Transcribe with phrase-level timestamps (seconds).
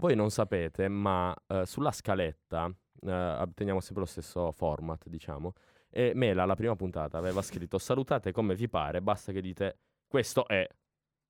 [0.00, 2.68] voi non sapete, ma eh, sulla scaletta
[3.02, 5.52] eh, teniamo sempre lo stesso format, diciamo.
[5.90, 9.78] E Mela, la prima puntata, aveva scritto salutate come vi pare, basta che dite
[10.08, 10.66] questo è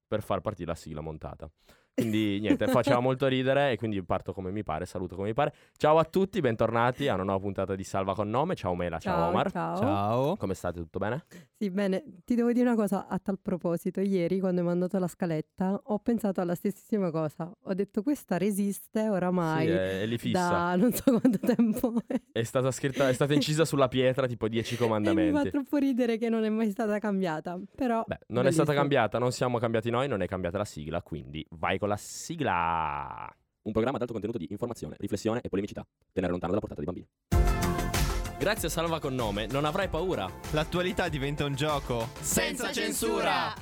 [0.07, 1.51] per far partire la sigla montata.
[1.95, 5.53] Quindi niente, faceva molto ridere e quindi parto come mi pare, saluto come mi pare.
[5.77, 8.55] Ciao a tutti, bentornati a una nuova puntata di Salva con nome.
[8.55, 9.51] Ciao Mela, ciao, Ciao, Omar.
[9.51, 9.77] ciao.
[9.77, 10.37] Ciao.
[10.37, 10.79] Come state?
[10.81, 11.25] Tutto bene?
[11.59, 14.01] Sì, bene, ti devo dire una cosa a tal proposito.
[14.01, 17.53] Ieri, quando hai mandato la scaletta, ho pensato alla stessissima cosa.
[17.65, 20.49] Ho detto, questa resiste oramai Sì, è, è lì fissa.
[20.49, 21.95] da non so quanto tempo.
[22.33, 25.51] È stata scritta, è stata incisa sulla pietra tipo 10 e mi fa comandamenti.
[25.51, 27.61] troppo ridere che non è mai stata cambiata.
[27.75, 28.75] Però, Beh, non è stata bellissimo.
[28.81, 33.35] cambiata, non siamo cambiati noi, non è cambiata la sigla, quindi vai con la sigla.
[33.63, 35.85] Un programma ad alto contenuto di informazione, riflessione e polemicità.
[36.13, 38.39] Tenere lontano dalla portata dei bambini.
[38.39, 40.31] Grazie a Salva con nome, non avrai paura.
[40.53, 43.53] L'attualità diventa un gioco Senza censura!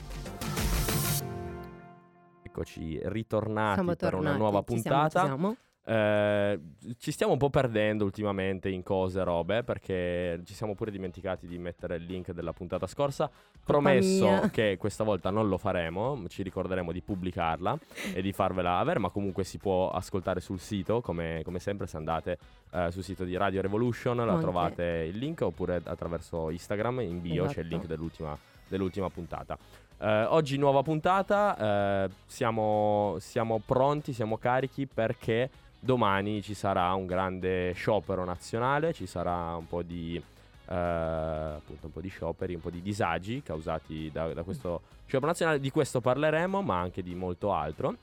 [2.42, 4.26] Eccoci ritornati siamo per tornati.
[4.26, 5.20] una nuova ci siamo, puntata.
[5.20, 5.56] ci siamo.
[5.88, 6.60] Eh,
[6.98, 11.56] ci stiamo un po' perdendo ultimamente in cose, robe, perché ci siamo pure dimenticati di
[11.56, 13.30] mettere il link della puntata scorsa.
[13.64, 17.78] Promesso che questa volta non lo faremo, ci ricorderemo di pubblicarla
[18.12, 21.96] e di farvela avere, ma comunque si può ascoltare sul sito, come, come sempre se
[21.96, 22.38] andate
[22.70, 24.40] eh, sul sito di Radio Revolution, la Anche.
[24.42, 27.68] trovate il link, oppure attraverso Instagram, in bio c'è il Esatto.
[27.68, 28.36] link dell'ultima,
[28.68, 29.56] dell'ultima puntata.
[30.00, 35.48] Eh, oggi nuova puntata, eh, siamo, siamo pronti, siamo carichi perché
[35.78, 41.92] domani ci sarà un grande sciopero nazionale, ci sarà un po' di, eh, appunto un
[41.92, 45.60] po' di scioperi, un po' di disagi causati da, da questo sciopero nazionale.
[45.60, 47.96] Di questo parleremo, ma anche di molto altro,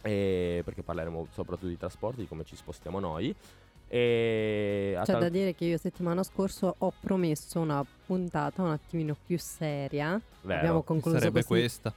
[0.00, 3.34] e perché parleremo soprattutto di trasporti, di come ci spostiamo noi.
[3.94, 9.14] E C'è tal- da dire che io settimana scorsa ho promesso una puntata un attimino
[9.26, 10.18] più seria.
[10.40, 10.58] Vero.
[10.58, 11.60] Abbiamo concluso Sarebbe così.
[11.60, 11.92] questa.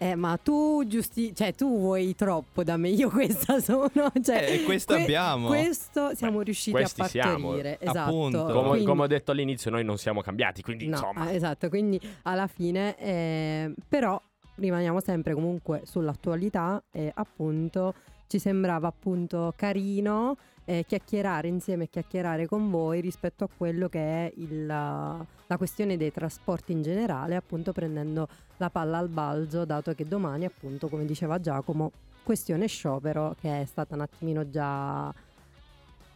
[0.00, 3.90] Eh, ma tu giusti, cioè tu vuoi troppo da me, io questa sono,
[4.22, 5.48] cioè Eh, questo abbiamo.
[5.48, 7.98] Questo siamo Beh, riusciti a questi siamo, partorire, esatto.
[7.98, 8.44] appunto.
[8.44, 11.22] come, Quindi- come ho detto all'inizio, noi non siamo cambiati, quindi no, insomma.
[11.22, 14.20] ah, esatto, quindi alla fine eh, però
[14.54, 17.94] rimaniamo sempre comunque sull'attualità e appunto
[18.28, 23.98] ci sembrava appunto carino eh, chiacchierare insieme e chiacchierare con voi rispetto a quello che
[24.26, 28.28] è il, la questione dei trasporti in generale, appunto prendendo
[28.58, 31.90] la palla al balzo, dato che domani appunto, come diceva Giacomo,
[32.22, 35.10] questione sciopero che è stata un attimino già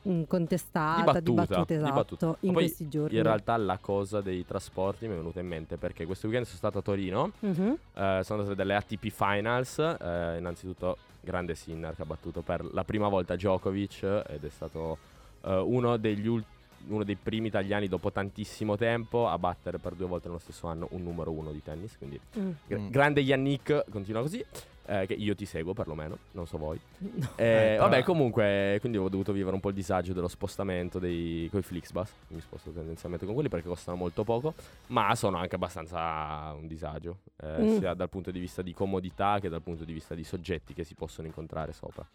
[0.06, 2.26] mm, contestata, Dibattuta, dibattuta, esatto, dibattuta.
[2.40, 3.16] In poi, questi giorni.
[3.16, 6.58] In realtà la cosa dei trasporti mi è venuta in mente perché questo weekend sono
[6.58, 7.76] stato a Torino, Mhm.
[7.94, 12.84] eh, sono andate delle ATP Finals, eh, innanzitutto grande Sinner che ha battuto per la
[12.84, 14.98] prima volta Djokovic ed è stato
[15.44, 16.50] eh, uno degli ultimi
[16.88, 20.88] uno dei primi italiani dopo tantissimo tempo a battere per due volte nello stesso anno
[20.90, 21.96] un numero uno di tennis.
[21.96, 22.50] Quindi Mm.
[22.66, 22.88] gra- Mm.
[22.88, 24.44] grande Yannick, continua così.
[24.86, 26.78] Eh, che io ti seguo perlomeno, non so voi.
[27.02, 27.28] No.
[27.36, 30.98] Eh, Eh, vabbè, però- comunque, quindi ho dovuto vivere un po' il disagio dello spostamento
[30.98, 32.10] dei coi Flixbus.
[32.28, 34.54] Mi sposto tendenzialmente con quelli perché costano molto poco,
[34.88, 37.78] ma sono anche abbastanza un disagio, eh, Mm.
[37.78, 40.84] sia dal punto di vista di comodità che dal punto di vista di soggetti che
[40.84, 42.06] si possono incontrare sopra.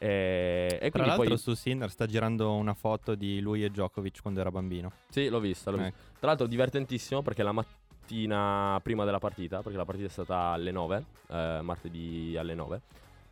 [0.00, 3.68] Eh, e Tra quindi l'altro poi su Sinner sta girando una foto di lui e
[3.70, 4.92] Djokovic quando era bambino.
[5.08, 5.92] sì, l'ho vista, l'ho vista.
[5.92, 6.18] Ecco.
[6.20, 7.76] Tra l'altro divertentissimo perché la mattina
[8.82, 12.80] prima della partita, perché la partita è stata alle 9, eh, martedì alle 9.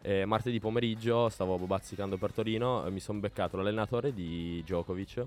[0.02, 5.24] E martedì pomeriggio stavo bazzicando per Torino e mi sono beccato l'allenatore di Djokovic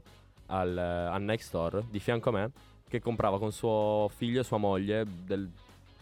[0.47, 2.51] al, al Nike Store di fianco a me
[2.87, 5.49] che comprava con suo figlio e sua moglie del-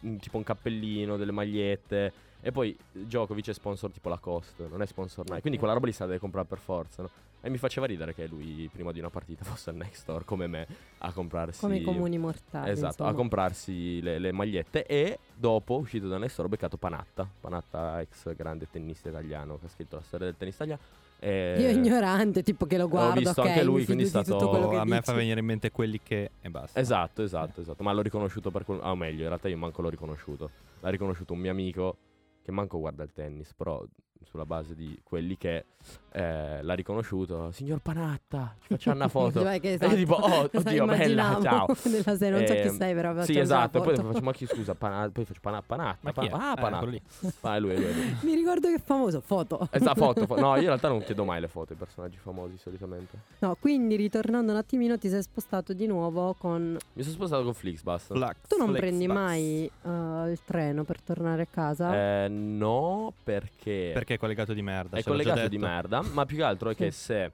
[0.02, 4.86] un- tipo un cappellino, delle magliette e poi Djokovic è sponsor tipo Lacoste, non è
[4.86, 7.10] sponsor Nike, quindi quella roba lì se la deve comprare per forza, no?
[7.42, 10.48] E mi faceva ridere che lui prima di una partita fosse al Nike Store come
[10.48, 10.68] me
[11.00, 12.72] a comprarsi come i comuni mortali.
[12.72, 13.10] Esatto, insomma.
[13.10, 18.02] a comprarsi le, le magliette e dopo, uscito dal Nike Store, ho beccato Panatta, Panatta
[18.02, 20.82] ex grande tennista italiano che ha scritto la storia del tennis italiano.
[21.20, 24.68] E Io ignorante, tipo che lo guardo, visto ok, anche lui, quindi è stato- quello
[24.70, 25.04] che a me dici.
[25.04, 26.80] fa venire in mente quelli che e basta.
[26.80, 27.84] Esatto, esatto, esatto.
[27.84, 28.80] Ma l'ho riconosciuto per quel...
[28.84, 30.50] Ah, o meglio, in realtà io manco l'ho riconosciuto.
[30.82, 31.98] L'ha riconosciuto un mio amico
[32.44, 33.84] che manco guarda il tennis, però
[34.30, 35.66] sulla base di quelli che
[36.12, 37.52] eh, l'ha riconosciuto.
[37.52, 39.42] Signor Panatta, ci facciamo una foto.
[39.48, 39.96] Cioè, che E io esatto.
[39.96, 41.66] tipo, oh, oddio, bella, ciao.
[41.86, 43.82] nella serie, non so chi Ehm, sei, però Sì, facciamo esatto.
[43.82, 44.08] Poi foto.
[44.12, 45.98] faccio, ma chi scusa, pana- poi faccio pana- Panatta.
[46.02, 46.30] Ma chi è?
[46.30, 46.78] pa- ah, Eh, Panatta.
[46.78, 47.02] quello lì.
[47.42, 48.16] Ah, è lui, è lui, lui.
[48.24, 49.68] Mi ricordo che è famoso, foto.
[49.72, 52.58] Esatto, foto, fo- No, io in realtà non chiedo mai le foto ai personaggi famosi
[52.58, 53.18] solitamente.
[53.40, 56.78] No, quindi ritornando un attimino ti sei spostato di nuovo con...
[56.94, 58.08] Mi sono spostato con Flixbus.
[58.08, 61.96] Flax, Tu non flex, prendi mai eh, il treno per tornare a casa?
[61.96, 64.98] Eh, no, perché, Perché è collegato di merda.
[64.98, 66.02] è collegato di merda.
[66.02, 67.32] Ma più che altro è che se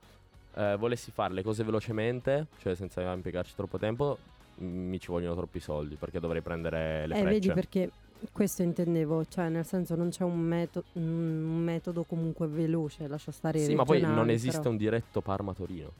[0.56, 4.18] eh, volessi fare le cose velocemente, cioè senza impiegarci troppo tempo,
[4.57, 7.53] m- mi ci vogliono troppi soldi perché dovrei prendere le eh, vedi frecce.
[7.53, 7.91] perché
[8.31, 13.59] questo intendevo, cioè nel senso non c'è un, meto- un metodo comunque veloce, lascia stare
[13.59, 14.69] Sì, ma poi non esiste però.
[14.71, 15.91] un diretto Parma-Torino.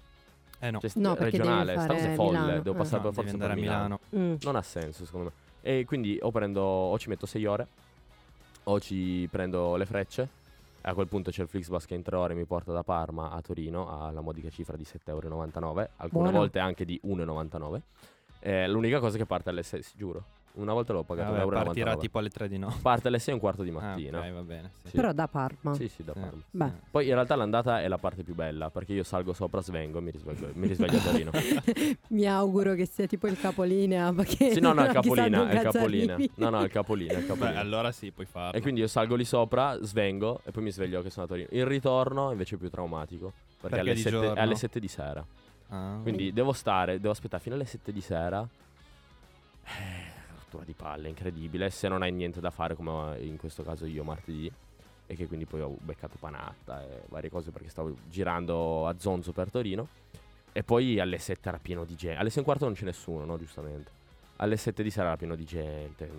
[0.60, 2.78] Eh no, Cioè, No, devi regionale, sta cosa è folle, Milano, devo eh.
[2.78, 4.00] passare no, per forza andare a per Milano.
[4.12, 4.32] Milano.
[4.34, 4.36] Mm.
[4.44, 5.70] Non ha senso, secondo me.
[5.70, 7.68] E quindi o prendo, o ci metto 6 ore,
[8.64, 10.30] o ci prendo le frecce.
[10.86, 13.42] A quel punto c'è il Flixbus che in 3 ore mi porta da Parma a
[13.42, 16.32] Torino alla modica cifra di 7,99€, alcune Buono.
[16.32, 17.82] volte anche di 1,99€.
[18.40, 20.26] Eh, l'unica cosa che parte alle 6, sì, giuro.
[20.56, 21.64] Una volta l'ho pagato Vabbè, 1,99€.
[21.64, 22.78] partirà tipo alle 3 di notte.
[22.82, 24.20] Parte alle 6 e un quarto di Ah, mattina.
[24.20, 24.72] ok, va bene.
[24.84, 24.90] Sì.
[24.90, 24.96] Sì.
[24.96, 25.74] Però da Parma.
[25.74, 26.20] Sì, sì, da Sì.
[26.20, 26.42] Parma.
[26.52, 26.72] Beh.
[26.92, 30.02] Poi in realtà l'andata è la parte più bella perché io salgo sopra, svengo e
[30.02, 31.32] mi risveglio, mi risveglio a Torino.
[32.10, 34.14] Mi auguro che sia tipo il capolinea.
[34.14, 36.32] Perché sì, no, no, è il dove è il arrivi.
[36.36, 37.60] No, no, è il capolina, è il Beh, capolina.
[37.60, 38.58] allora sì, puoi farlo.
[38.58, 41.48] E quindi io salgo lì sopra, svengo e poi mi sveglio che sono a Torino.
[41.50, 44.36] Il ritorno invece è più traumatico perché, Perché alle, di 7, giorno?
[44.36, 45.26] è alle 7 di sera.
[45.70, 45.98] Ah.
[46.04, 48.48] Quindi devo stare, devo aspettare fino alle 7 di sera.
[49.66, 50.12] Eh,
[50.54, 51.70] rottura di palle, incredibile.
[51.70, 54.52] Se non hai niente da fare, come in questo caso io martedì.
[55.06, 59.34] E che quindi poi ho beccato panatta e varie cose perché stavo girando a Zonzo
[59.34, 59.88] per Torino.
[60.54, 62.20] E poi alle 7 era pieno di gente.
[62.20, 63.38] Alle 6 e un quarto non c'è nessuno, no?
[63.38, 63.92] Giustamente.
[64.38, 66.10] Alle 7 di sera era pieno di gente.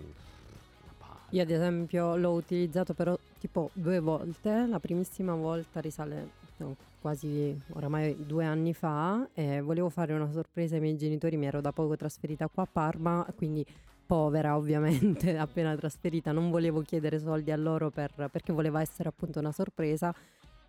[1.31, 4.67] Io ad esempio l'ho utilizzato però tipo due volte.
[4.67, 10.75] La primissima volta risale no, quasi oramai due anni fa e volevo fare una sorpresa
[10.75, 11.37] ai miei genitori.
[11.37, 13.65] Mi ero da poco trasferita qua a Parma, quindi
[14.05, 16.31] povera ovviamente, appena trasferita.
[16.31, 20.13] Non volevo chiedere soldi a loro per- perché voleva essere appunto una sorpresa.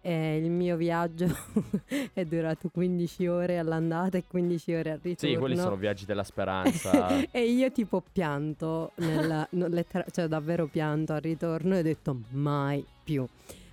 [0.02, 1.26] E il mio viaggio
[2.12, 5.34] è durato 15 ore all'andata e 15 ore al ritorno.
[5.34, 7.08] Sì, quelli sono viaggi della speranza.
[7.32, 12.20] e io tipo pianto, nel, no, lettera- cioè davvero pianto al ritorno e ho detto
[12.30, 13.26] mai più.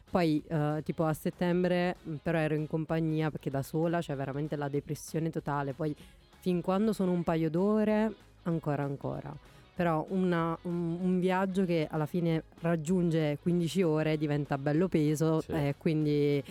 [0.09, 4.55] Poi eh, tipo a settembre mh, però ero in compagnia perché da sola c'è veramente
[4.55, 5.73] la depressione totale.
[5.73, 5.95] Poi
[6.39, 8.11] fin quando sono un paio d'ore
[8.43, 9.31] ancora ancora.
[9.75, 15.51] Però una- un, un viaggio che alla fine raggiunge 15 ore diventa bello peso Sì.
[15.51, 16.43] e quindi è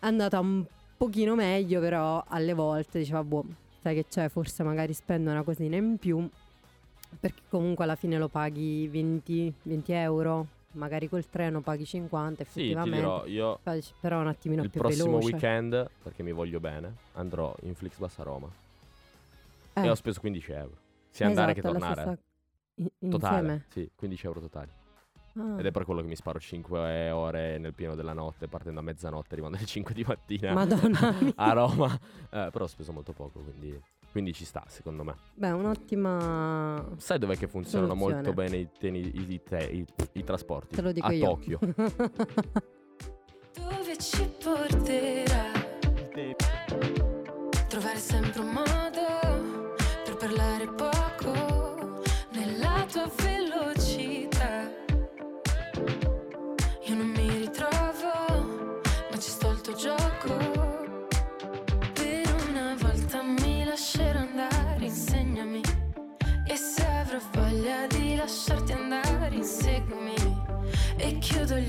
[0.00, 0.64] andata un
[0.96, 3.44] pochino meglio però alle volte diceva boh
[3.82, 6.26] sai che c'è forse magari spendo una cosina in più
[7.18, 12.52] perché comunque alla fine lo paghi 20, 20 euro magari col treno paghi 50 sì,
[12.52, 13.58] ti effettivamente dirò, io
[14.00, 18.18] però un attimino il più prossimo veloce weekend, perché mi voglio bene, andrò in Flixbus
[18.18, 18.48] a Roma.
[19.74, 20.72] Eh, E ho speso 15 euro.
[21.10, 22.00] Sia andare che esatto, tornare.
[22.00, 22.18] stessa-
[22.76, 23.36] in- Totale.
[23.38, 24.70] insieme Sì, 15 euro totali.
[25.36, 25.58] Ah.
[25.58, 28.82] Ed è per quello che mi sparo 5 ore nel pieno della notte, partendo a
[28.84, 31.32] mezzanotte, arrivando alle 5 di mattina Madonna mia.
[31.34, 31.92] a Roma.
[31.92, 33.76] Eh, però ho speso molto poco, quindi,
[34.12, 35.16] quindi ci sta, secondo me.
[35.34, 38.22] Beh, un'ottima Sai dov'è che funzionano Soluzione.
[38.22, 40.76] molto bene i, teni- i- i te- i- i trasporti?
[40.76, 41.24] Te lo dico a io.
[41.24, 41.58] Tokyo.
[43.54, 45.13] Dove ci porterà?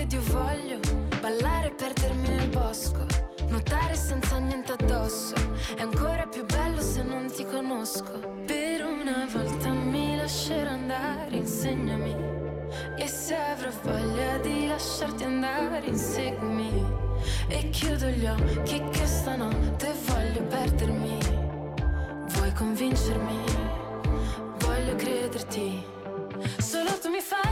[0.00, 0.78] Ed io voglio
[1.20, 3.04] Ballare e perdermi nel bosco
[3.48, 5.34] Nuotare senza niente addosso
[5.76, 12.16] È ancora più bello se non ti conosco Per una volta mi lascerò andare Insegnami
[12.96, 16.86] E se avrò voglia di lasciarti andare Inseguimi
[17.48, 21.18] E chiudo gli occhi che stanotte voglio perdermi
[22.28, 23.38] Vuoi convincermi?
[24.60, 25.84] Voglio crederti.
[26.58, 27.49] Solo tu mi fai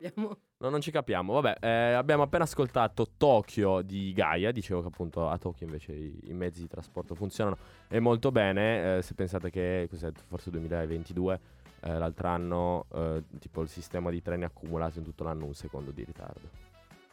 [0.00, 0.36] capiamo.
[0.58, 1.32] No, non ci capiamo.
[1.40, 4.50] Vabbè, eh, abbiamo appena ascoltato Tokyo di Gaia.
[4.52, 7.56] Dicevo che appunto a Tokyo invece i, i mezzi di trasporto funzionano
[7.88, 8.98] e molto bene.
[8.98, 11.40] Eh, se pensate che cos'è, forse 2022,
[11.82, 15.90] eh, l'altro anno, eh, tipo il sistema di treni accumulato in tutto l'anno un secondo
[15.90, 16.68] di ritardo.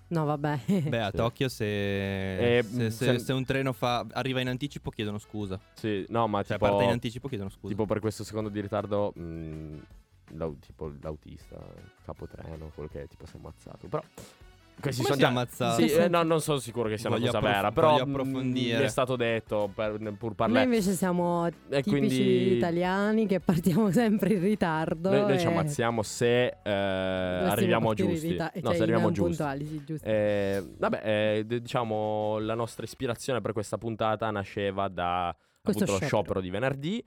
[0.09, 0.59] No, vabbè.
[0.87, 1.17] Beh, a Sì.
[1.17, 5.59] Tokyo se, Eh, se, se- se- un treno fa, arriva in anticipo chiedono scusa.
[5.73, 7.67] Sì, no, ma Cioè tipo, parte in anticipo chiedono scusa.
[7.73, 9.81] tipo per questo secondo di ritardo, mh, l'au-
[10.59, 11.57] tipo l'autista,
[12.05, 13.87] capotreno, quello che è, tipo si è ammazzato.
[13.87, 14.03] Però
[14.79, 15.81] questi Come sono si già è ammazzato?
[15.87, 18.05] Sì, eh, no, non sono sicuro che sia una Voglio cosa approf- vera, però voglio
[18.05, 18.77] mh, approfondire.
[18.77, 20.63] mi è stato detto per, pur Noi parlare.
[20.65, 25.09] invece siamo E tipici quindi italiani che partiamo sempre in ritardo.
[25.09, 28.29] noi, noi ci e ammazziamo se eh, arriviamo giusti.
[28.29, 29.29] rita- no, cioè, se arriviamo giusti.
[29.35, 30.07] puntuali, sì, giusto.
[30.07, 35.97] Eh, vabbè, eh, diciamo la nostra ispirazione per questa puntata nasceva da Questo appunto, lo
[36.05, 36.07] sciopero.
[36.07, 37.03] sciopero di venerdì.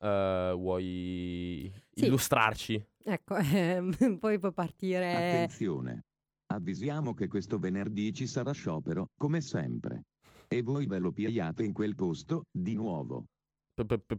[0.00, 2.06] Eh, vuoi Sì.
[2.06, 2.86] illustrarci?
[3.04, 5.12] Ecco, ehm, poi può partire...
[5.14, 6.04] Attenzione.
[6.50, 10.04] Avvisiamo che questo venerdì ci sarà sciopero, come sempre.
[10.48, 13.24] E voi ve lo pigliate in quel posto, di nuovo.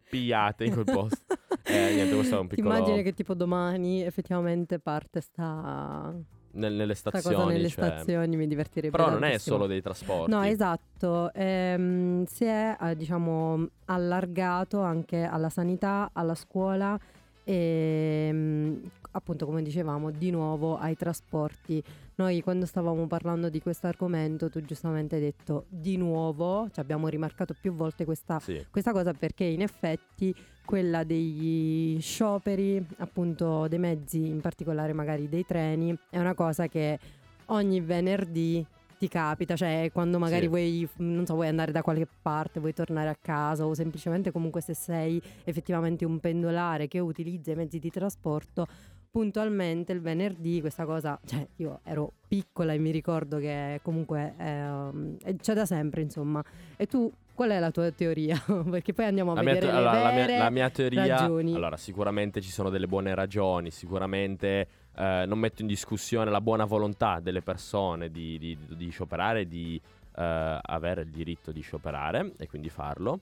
[0.09, 1.17] Pigliate in quel posto.
[1.69, 6.15] Eh, niente, questo è un Ti piccolo- immagini che tipo domani effettivamente parte sta,
[6.51, 7.35] Nel- nelle sta stazioni.
[7.35, 7.85] cosa nelle cioè.
[7.85, 10.31] stazioni, mi divertirebbe Però non è solo dei trasporti.
[10.31, 16.99] No, esatto, ehm, si è eh, diciamo allargato anche alla sanità, alla scuola
[17.43, 18.75] e mm,
[19.11, 21.83] appunto come dicevamo di nuovo ai trasporti.
[22.19, 27.07] Noi quando stavamo parlando di questo argomento tu giustamente hai detto di nuovo, ci abbiamo
[27.07, 28.61] rimarcato più volte questa Sì.
[28.69, 30.35] questa cosa perché in effetti
[30.65, 36.99] quella degli scioperi, appunto dei mezzi, in particolare magari dei treni, è una cosa che
[37.45, 38.65] ogni venerdì
[38.97, 40.47] ti capita, cioè quando magari Sì.
[40.49, 44.59] vuoi, non so, vuoi andare da qualche parte, vuoi tornare a casa o semplicemente comunque
[44.59, 48.67] se sei effettivamente un pendolare che utilizza i mezzi di trasporto,
[49.11, 55.35] puntualmente il venerdì questa cosa, cioè io ero piccola e mi ricordo che comunque eh,
[55.37, 56.43] c'è da sempre insomma.
[56.77, 58.37] E tu qual è la tua teoria?
[58.69, 61.05] Perché poi andiamo a La mia, vedere te- le allora, la mia- la mia teoria
[61.07, 61.55] ragioni.
[61.55, 66.65] allora sicuramente ci sono delle buone ragioni sicuramente eh, non metto in discussione la buona
[66.65, 69.79] volontà delle persone di, di, di scioperare di
[70.17, 73.21] eh, avere il diritto di scioperare e quindi farlo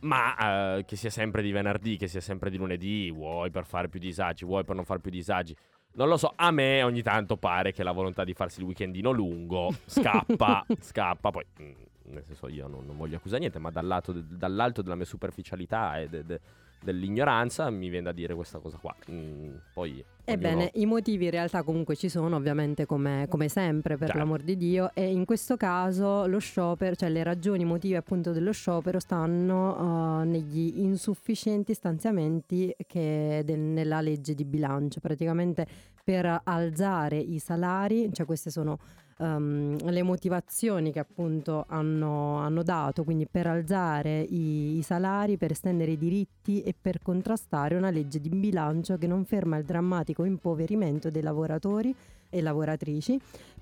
[0.00, 3.88] ma eh, che sia sempre di venerdì che sia sempre di lunedì vuoi per fare
[3.88, 5.56] più disagi vuoi per non fare più disagi?
[5.92, 9.12] Non lo so, a me ogni tanto pare che la volontà di farsi il weekendino
[9.12, 11.72] lungo scappa, scappa, poi mm,
[12.12, 15.98] nel senso io non, non voglio accusare niente, ma dal lato dall'alto della mia superficialità
[15.98, 16.40] e de- de-
[16.82, 18.94] dell'ignoranza mi viene da dire questa cosa qua.
[19.10, 23.96] Mm, poi Ebbene, ognuno- i motivi in realtà comunque ci sono, ovviamente come, come sempre,
[23.96, 24.22] per Certo.
[24.22, 28.32] l'amor di Dio, e in questo caso lo sciopero, cioè le ragioni i motivi appunto
[28.32, 35.66] dello sciopero stanno uh, negli insufficienti stanziamenti che de- nella legge di bilancio, praticamente
[36.02, 38.78] per alzare i salari, cioè queste sono
[39.18, 45.52] um, le motivazioni che appunto hanno, hanno dato, quindi per alzare i, i salari, per
[45.52, 50.24] estendere i diritti e per contrastare una legge di bilancio che non ferma il drammatico
[50.24, 51.94] impoverimento dei lavoratori
[52.28, 53.18] e lavoratrici,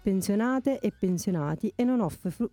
[0.08, 2.50] pensionate e pensionati e non offre fru-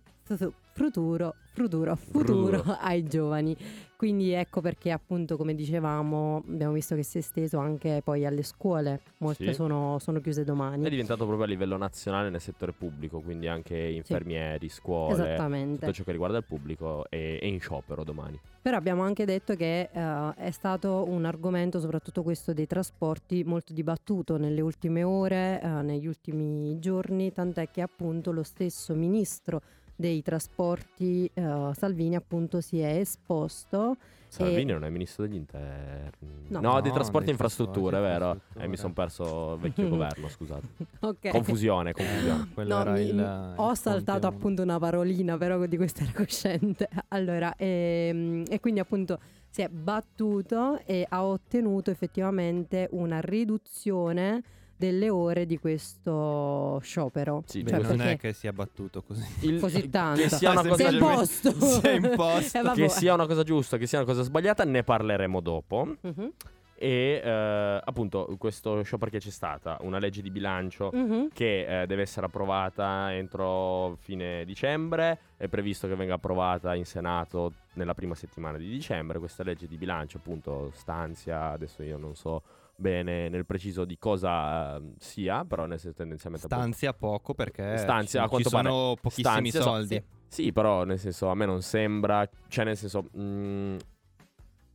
[0.72, 3.54] futuro, futuro, futuro ai giovani.
[3.94, 8.42] Quindi ecco perché appunto come dicevamo abbiamo visto che si è esteso anche poi alle
[8.42, 9.52] scuole, molte Sì.
[9.54, 10.84] sono, sono chiuse domani.
[10.84, 15.80] è diventato proprio a livello nazionale nel settore pubblico, quindi anche infermieri, scuole, Esattamente.
[15.80, 18.40] tutto ciò che riguarda il pubblico è, è in sciopero domani.
[18.60, 23.72] Però abbiamo anche detto che eh, è stato un argomento, soprattutto questo dei trasporti, molto
[23.72, 29.60] dibattuto nelle ultime ore, eh, negli ultimi giorni, tant'è che appunto lo stesso ministro
[29.96, 33.96] dei trasporti, eh, Salvini, appunto si è esposto.
[34.28, 36.46] Salvini non è ministro degli interni.
[36.48, 36.60] No.
[36.60, 38.40] No, dei No, trasporti e dei infrastrutture, e vero?
[38.56, 40.66] Eh, mi sono perso vecchio governo, scusate.
[41.00, 41.28] Ok.
[41.28, 42.48] Confusione, confusione.
[42.64, 44.36] No, era mi- il, mi- il ho saltato Conte uno.
[44.36, 46.88] appunto una parolina, però di questo ero cosciente.
[47.08, 49.20] Allora, ehm, e quindi appunto
[49.50, 54.42] si è battuto e ha ottenuto effettivamente una riduzione
[54.82, 57.44] delle ore di questo sciopero.
[57.46, 59.24] Sì, Cioè, non è che sia battuto così.
[59.46, 60.20] Il- Così tanto.
[60.22, 61.52] Che sia una cosa imposto.
[61.52, 62.58] si è imposto.
[62.58, 65.96] Eh, che sia una cosa giusta, che sia una cosa sbagliata, ne parleremo dopo.
[66.00, 66.32] Mhm,
[66.74, 71.28] E eh, appunto, questo sciopero che c'è stata, una legge di bilancio mhm.
[71.32, 75.16] che eh, deve essere approvata entro fine dicembre.
[75.36, 79.20] È previsto che venga approvata in Senato nella prima settimana di dicembre.
[79.20, 81.50] Questa legge di bilancio, appunto, stanzia.
[81.52, 82.42] Adesso io non so
[82.76, 87.76] bene nel preciso di cosa eh, sia, però nel senso tendenzialmente appunto- Stanzia poco perché
[87.78, 88.98] Stanzia, a quanto ci sono pare.
[89.00, 90.04] pochissimi Stanzia, so- soldi.
[90.28, 93.76] Sì, però nel senso a me non sembra, cioè nel senso mh,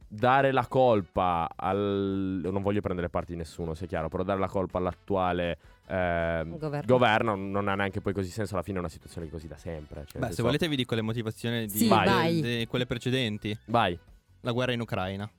[0.08, 2.39] dare la colpa al...
[2.44, 6.86] non voglio prendere parte di nessuno, sia chiaro, però dare la colpa all'attuale ehm, Governo.
[6.86, 10.06] governo non ha neanche poi così senso, alla fine è una situazione così da sempre.
[10.06, 12.06] Cioè, Beh, se senso- volete vi dico le motivazioni di, Sì, Vai.
[12.08, 12.42] vai.
[12.42, 13.58] di quelle precedenti.
[13.66, 13.98] Vai,
[14.42, 15.30] La guerra in Ucraina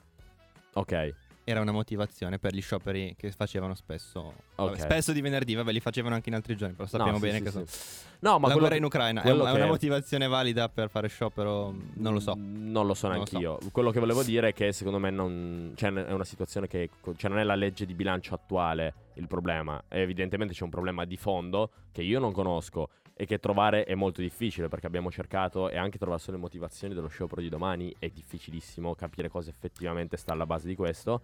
[0.74, 1.14] ok.
[1.48, 4.34] Era una motivazione per gli scioperi che facevano spesso.
[4.56, 4.80] vabbè, Ok.
[4.80, 7.42] spesso di venerdì, vabbè, li facevano anche in altri giorni, però sappiamo No, bene sì,
[7.44, 7.52] che sì.
[7.52, 7.66] sono.
[8.20, 11.08] No, ma la quello guerra che- in Ucraina è, che- una motivazione valida per fare
[11.08, 11.74] sciopero?
[11.94, 12.36] Non lo so.
[12.36, 13.58] Mm, Non lo so Non lo neanche io.
[13.72, 17.30] Quello che volevo dire è che secondo me non, cioè, è una situazione che cioè,
[17.30, 19.82] non è la legge di bilancio attuale il problema.
[19.88, 22.90] E evidentemente c'è un problema di fondo che io non conosco
[23.20, 26.94] e che trovare è molto difficile perché abbiamo cercato e anche trovare solo le motivazioni
[26.94, 31.20] dello sciopero di domani è difficilissimo capire cosa effettivamente sta alla base di questo.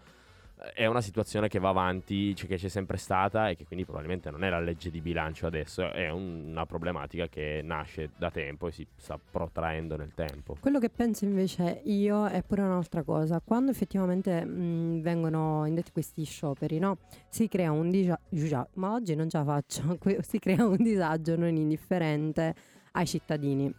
[0.72, 4.30] È una situazione che va avanti, cioè che c'è sempre stata e che quindi probabilmente
[4.30, 8.68] non è la legge di bilancio adesso, è un- una problematica che nasce da tempo
[8.68, 10.56] e si sta protraendo nel tempo.
[10.60, 13.40] Quello che penso invece io è pure un'altra cosa.
[13.44, 16.98] Quando effettivamente mh, vengono indetti questi scioperi, no?
[17.28, 21.54] Si crea un disagio, ma oggi non ce la faccio, si crea un disagio non
[21.54, 22.54] indifferente
[22.92, 23.72] ai cittadini.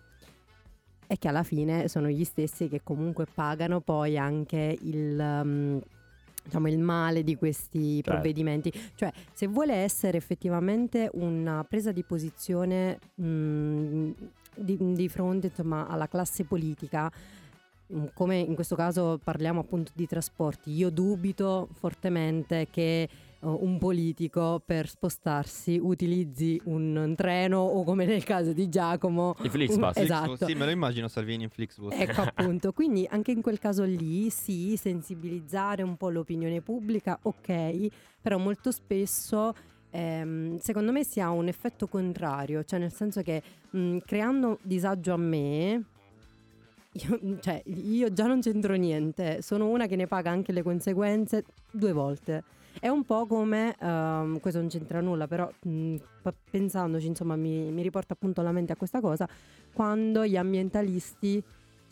[1.07, 5.79] E che alla fine sono gli stessi che comunque pagano poi anche il, um,
[6.45, 8.11] diciamo, il male di questi Certo.
[8.11, 8.71] provvedimenti.
[8.95, 14.09] Cioè, se vuole essere effettivamente una presa di posizione mh,
[14.55, 17.11] di, di fronte insomma, alla classe politica,
[18.13, 23.07] come in questo caso parliamo appunto di trasporti, io dubito fortemente che
[23.47, 29.77] un politico per spostarsi utilizzi un treno o come nel caso di Giacomo I Flixbus.
[29.77, 30.25] un- esatto.
[30.25, 31.93] Flixbus, Sì, me lo immagino Salvini in Flixbus.
[31.93, 37.87] Ecco appunto, quindi anche in quel caso lì sì, sensibilizzare un po' l'opinione pubblica, ok,
[38.21, 39.53] però molto spesso
[39.91, 45.13] ehm, secondo me si ha un effetto contrario, cioè nel senso che mh, creando disagio
[45.13, 45.83] a me,
[46.93, 51.43] io, cioè, io già non c'entro niente, sono una che ne paga anche le conseguenze
[51.71, 52.43] due volte.
[52.79, 57.71] È un po' come, ehm, questo non c'entra nulla, però mh, pa- pensandoci, insomma, mi,
[57.71, 59.27] mi riporta appunto alla mente a questa cosa,
[59.73, 61.41] quando gli ambientalisti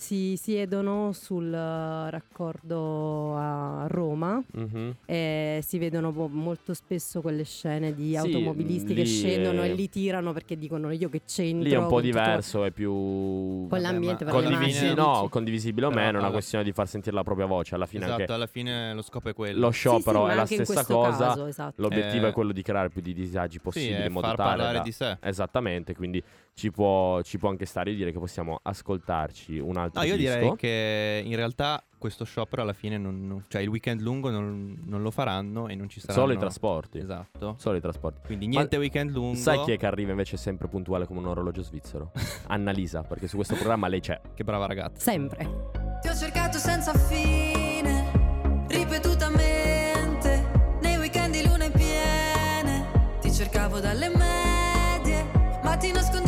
[0.04, 4.96] si siedono sul eh, raccordo a Roma Mhm.
[5.06, 9.74] e si vedono molto spesso quelle scene di Sì, automobilisti che lì scendono è- e
[9.74, 11.64] li tirano perché dicono io che c'entro.
[11.68, 15.28] Lì è un po' con tutto- diverso, è più Con l'ambiente, ma le condivisi- no,
[15.30, 17.76] condivisibile o Però meno, è una questione di far sentire la propria voce.
[17.76, 19.58] Alla fine Esatto, anche alla fine lo scopo è quello.
[19.60, 21.28] lo Sì, sì, sciopero ma è la stessa cosa.
[21.28, 21.82] caso, esatto.
[21.82, 24.36] L'obiettivo Eh, è quello di creare più di disagi Sì, possibili è in modo far
[24.36, 25.18] tale parlare da- di sé.
[25.22, 26.22] Esattamente, quindi
[26.56, 30.16] ci può, ci può anche stare io direi che possiamo ascoltarci un altro No, io
[30.16, 30.34] disco.
[30.34, 34.78] direi che in realtà questo sciopero alla fine non, non- cioè il weekend lungo non,
[34.86, 37.00] non lo faranno e non ci saranno Solo i trasporti.
[37.00, 37.56] Esatto.
[37.58, 38.20] Solo i trasporti.
[38.26, 39.36] Quindi niente weekend lungo.
[39.38, 42.12] Sai chi è che arriva invece sempre puntuale come un orologio svizzero?
[42.48, 44.20] Annalisa, perché su questo programma lei c'è.
[44.34, 45.00] Che brava ragazza.
[45.00, 45.72] Sempre.
[46.02, 53.18] Ti ho cercato senza fine, ripetutamente, nei weekend di lune piene.
[53.22, 55.32] Ti cercavo dalle medie,
[55.64, 56.23] ma ti nascondevi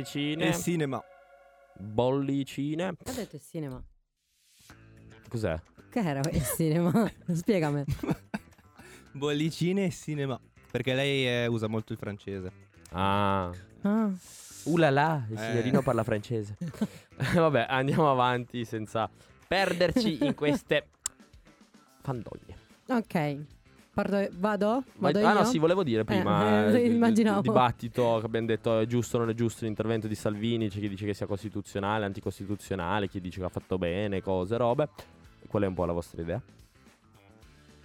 [0.00, 0.48] bollicine.
[0.48, 1.02] E cinema.
[1.78, 2.84] Bollicine.
[2.84, 3.82] Ha detto il cinema.
[5.28, 5.60] Cos'è?
[5.90, 7.10] Che era il cinema?
[7.32, 7.84] Spiegami.
[9.12, 10.40] Bollicine e cinema.
[10.70, 12.52] Perché lei eh, usa molto il francese.
[12.90, 13.50] Ah.
[13.82, 14.10] Ah.
[14.64, 15.40] Uh là là, il Eh.
[15.40, 16.56] signorino parla francese.
[17.34, 19.08] Vabbè, andiamo avanti senza
[19.48, 20.88] perderci in queste
[22.02, 22.56] fandonie.
[22.88, 23.38] Ok.
[23.92, 24.84] Parto- vado?
[24.98, 25.38] Vado ah io?
[25.40, 27.38] no, sì, volevo dire prima Eh, eh, il- immaginavo.
[27.38, 30.78] il dibattito che abbiamo detto è giusto o non è giusto l'intervento di Salvini, c'è
[30.78, 34.88] chi dice che sia costituzionale, anticostituzionale, chi dice che ha fatto bene, cose, robe.
[35.48, 36.40] Qual è un po' la vostra idea?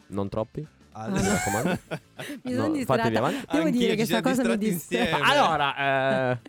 [0.08, 0.66] Non troppi?
[0.98, 1.70] Ah, Mi raccomando.
[2.44, 3.18] Mi No, sono fatevi distratta.
[3.18, 3.46] avanti.
[3.52, 5.02] Devo Anch'io dire che siamo sta cosa mi distrae.
[5.04, 5.24] insieme.
[5.30, 6.40] Allora, eh,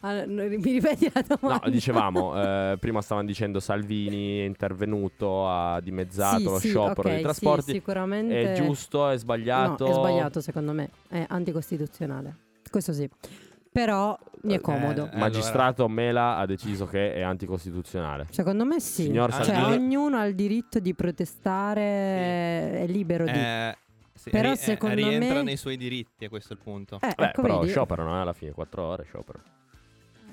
[0.00, 1.64] Allora, no, mi ripeti la domanda?
[1.64, 7.00] no, dicevamo, eh, prima stavano dicendo Salvini è intervenuto, ha dimezzato Sì, lo sì, sciopero
[7.02, 7.72] ok, dei sì, trasporti.
[7.72, 9.84] sicuramente è giusto, è sbagliato?
[9.86, 10.90] No, è sbagliato secondo me.
[11.08, 12.36] È anticostituzionale.
[12.68, 13.08] Questo sì.
[13.70, 15.08] Però mi è comodo.
[15.12, 18.26] Eh, Magistrato Mela ha deciso che è anticostituzionale.
[18.30, 19.04] Secondo me sì.
[19.04, 21.80] Signor cioè, Salvini- ognuno ha il diritto di protestare,
[22.80, 23.30] è libero di.
[24.24, 26.62] Eh, sì, Però ri- eh, secondo rientra me- nei suoi diritti, e questo è il
[26.62, 26.98] punto.
[27.02, 27.70] Eh, Beh, ecco, però vedi?
[27.70, 29.40] sciopero non è alla fine, 4 ore sciopero.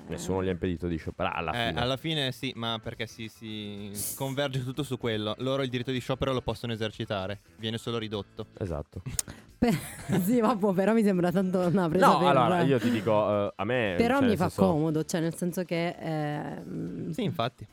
[0.06, 1.80] Eh, Nessuno gli ha impedito di scioperare alla Eh, fine.
[1.80, 5.34] alla fine sì, ma perché si, si converge tutto su quello.
[5.38, 8.46] Loro il diritto di sciopero lo possono esercitare, viene solo ridotto.
[8.58, 9.02] Esatto.
[10.24, 13.12] Sì, vabbè, però mi sembra tanto una presa No, per- allora io ti dico,
[13.48, 13.94] eh, a me...
[13.98, 16.62] Però cioè, mi fa senso- comodo, cioè nel senso che eh,
[17.12, 17.66] Sì, infatti.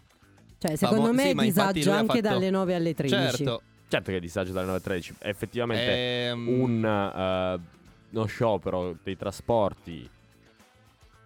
[0.57, 3.35] cioè, secondo Famo- me sì, disagio anche fatto- dalle 9 alle 13.
[3.37, 3.61] Certo.
[3.89, 5.13] Certo che è disagio dalle 9.13.
[5.19, 7.59] Effettivamente ehm, un eh,
[8.09, 10.09] uno sciopero dei trasporti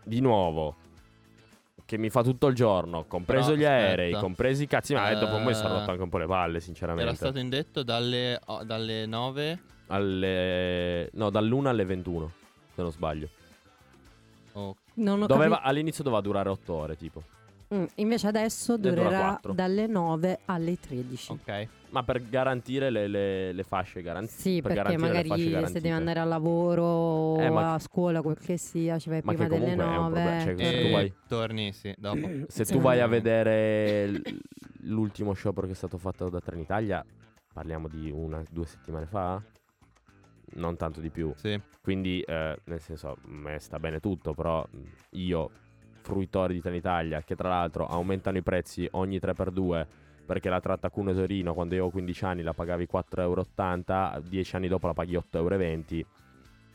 [0.03, 0.75] di nuovo
[1.85, 4.19] che mi fa tutto il giorno, compreso Però, gli aerei, aspetta.
[4.21, 6.59] compresi i cazzi, ma eh, dopo mi sono Eh, rotto anche un po' le palle,
[6.61, 7.07] sinceramente.
[7.07, 12.31] era stato indetto dalle, oh, dalle 9 alle no, dall'1 alle 21,
[12.73, 13.27] se non sbaglio.
[14.53, 17.23] oh, Non ho Doveva, capi- all'inizio doveva durare 8 ore, tipo.
[17.73, 19.53] Mm, invece adesso dura durerà quattro.
[19.53, 21.31] dalle 9 alle 13.
[21.31, 21.67] ok.
[21.91, 24.33] Ma per garantire le, le- le fasce garantite.
[24.39, 25.29] Sì, per perché magari
[25.67, 29.21] se devi andare al lavoro o Eh, ma- a scuola, quel che sia, ci vai
[29.23, 30.13] Ma prima che delle comunque è un 9.
[30.21, 32.29] problema, cioè, se E tu vai- torni, sì, dopo.
[32.47, 34.21] Se tu vai a vedere l-
[34.83, 37.05] l'ultimo sciopero che è stato fatto da Trenitalia,
[37.53, 39.41] parliamo di una due settimane fa,
[40.53, 41.33] non tanto di più.
[41.35, 41.59] Sì.
[41.81, 44.79] Quindi, eh, nel senso, a me sta bene tutto, però mh,
[45.11, 45.49] io,
[46.11, 49.85] fruitore di Trenitalia, che tra l'altro aumentano i prezzi ogni 3x2,
[50.25, 53.47] perché la tratta Cuneo-Torino, quando io ho 15 anni, la pagavi 4,80 euro,
[54.27, 55.57] 10 anni dopo la paghi 8,20 euro,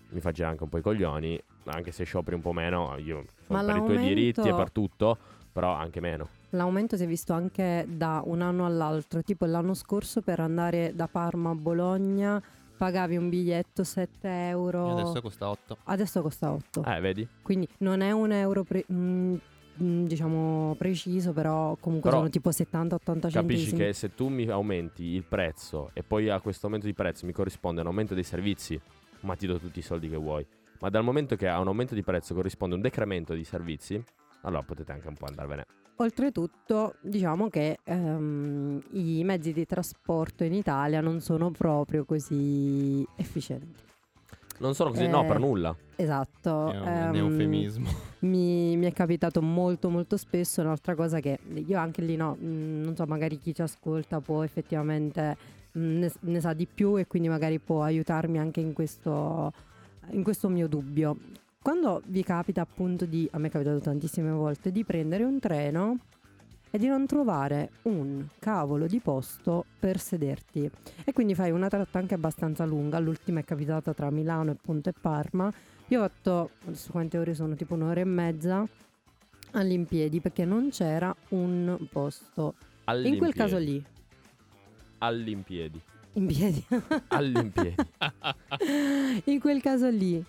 [0.08, 3.24] mi fa girare anche un po' i coglioni, anche se scioperi un po' meno, io
[3.46, 5.18] sono per i tuoi diritti e per tutto,
[5.52, 6.28] però anche meno.
[6.50, 11.08] L'aumento si è visto anche da un anno all'altro, tipo l'anno scorso per andare da
[11.08, 12.42] Parma a Bologna
[12.76, 15.76] pagavi un biglietto 7 E euro, adesso costa 8.
[15.84, 16.84] adesso costa 8.
[16.84, 17.26] Eh, vedi?
[17.42, 19.34] Quindi non è un euro pre- mm,
[19.82, 23.78] mm, diciamo preciso, però comunque Però sono tipo 70-80 Capisci centesimi.
[23.78, 27.32] che se tu mi aumenti il prezzo e poi a questo aumento di prezzo mi
[27.32, 28.78] corrisponde un aumento dei servizi,
[29.20, 30.46] ma ti do tutti i soldi che vuoi.
[30.80, 34.02] Ma dal momento che a un aumento di prezzo corrisponde un decremento di servizi,
[34.42, 35.64] allora potete anche un po' andarvene.
[35.98, 43.82] Oltretutto, diciamo che ehm, i mezzi di trasporto in Italia non sono proprio così efficienti.
[44.58, 45.74] Non sono così, no, Eh, per nulla.
[45.96, 46.70] Esatto.
[46.70, 47.88] È un, ehm, un eufemismo.
[48.20, 52.82] mi, mi è capitato molto molto spesso un'altra cosa che io anche lì no, mh,
[52.82, 55.36] non so, magari chi ci ascolta può effettivamente
[55.72, 59.50] mh, ne, ne sa di più e quindi magari può aiutarmi anche in questo,
[60.10, 61.16] in questo mio dubbio.
[61.66, 65.98] Quando vi capita appunto di, a me è capitato tantissime volte, di prendere un treno
[66.70, 70.70] e di non trovare un cavolo di posto per sederti
[71.04, 74.92] e quindi fai una tratta anche abbastanza lunga, l'ultima è capitata tra Milano e Ponte
[74.92, 75.52] Parma
[75.88, 77.56] io ho fatto, adesso quante ore sono?
[77.56, 78.64] Tipo un'ora e mezza
[79.50, 82.54] all'impiedi perché non c'era un posto.
[83.02, 83.84] In quel caso lì,
[84.98, 85.80] All'impiedi.
[86.12, 86.64] in piedi.
[87.08, 87.74] All'impiedi.
[89.24, 90.24] in quel caso lì.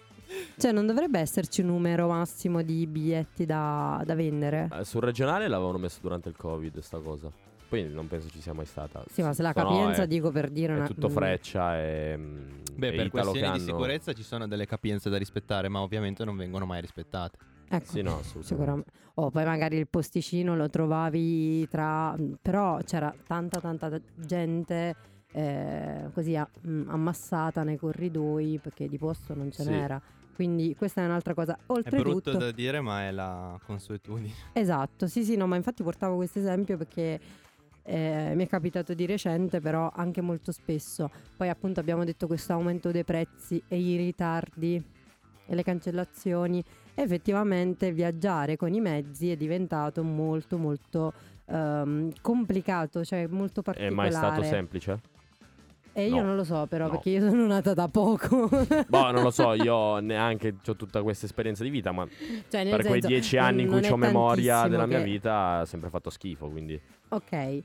[0.58, 4.70] Cioè non dovrebbe esserci un numero massimo di biglietti da, da vendere.
[4.74, 7.32] Eh, sul regionale l'avevano messo durante il Covid, sta cosa.
[7.70, 9.04] Poi non penso ci sia mai stata.
[9.12, 10.88] Sì, ma se la no, capienza è- dico per dire È una...
[10.88, 12.16] tutto mm, freccia e.
[12.18, 15.18] mm, Beh, e per Italo questioni che di hanno- sicurezza ci sono delle capienze da
[15.18, 17.38] rispettare, ma ovviamente non vengono mai rispettate.
[17.70, 17.92] Ecco.
[17.92, 18.22] Sì, no.
[18.40, 18.90] Sicuramente.
[19.16, 22.16] O poi magari il posticino lo trovavi tra...
[22.42, 24.96] Però c'era tanta tanta gente
[25.34, 29.70] eh, così a- mm, ammassata nei corridoi perché di posto non ce Sì.
[29.70, 30.02] n'era.
[30.38, 31.56] Quindi questa è un'altra cosa.
[31.56, 32.38] È brutto Oltretutto...
[32.38, 34.32] da dire, ma è la consuetudine.
[34.54, 37.20] Esatto, sì sì, no, ma infatti portavo questo esempio perché
[37.82, 41.10] eh, mi è capitato di recente, però anche molto spesso.
[41.36, 44.80] Poi appunto abbiamo detto questo aumento dei prezzi e i ritardi
[45.48, 46.64] e le cancellazioni.
[46.94, 51.14] Effettivamente viaggiare con i mezzi è diventato molto molto
[51.46, 53.96] ehm, complicato, cioè molto È particolare.
[53.96, 55.00] mai stato semplice?
[55.98, 56.28] E io No.
[56.28, 56.92] non lo so però No.
[56.92, 58.48] perché io sono nata da poco.
[58.88, 62.08] Boh, non lo so, io neanche ho tutta questa esperienza di vita, ma
[62.50, 65.60] Cioè, per quei senso, dieci anni in non cui ho memoria della mia che- vita
[65.60, 66.80] ha sempre fatto schifo, quindi...
[67.10, 67.34] Ok.
[67.34, 67.62] mm,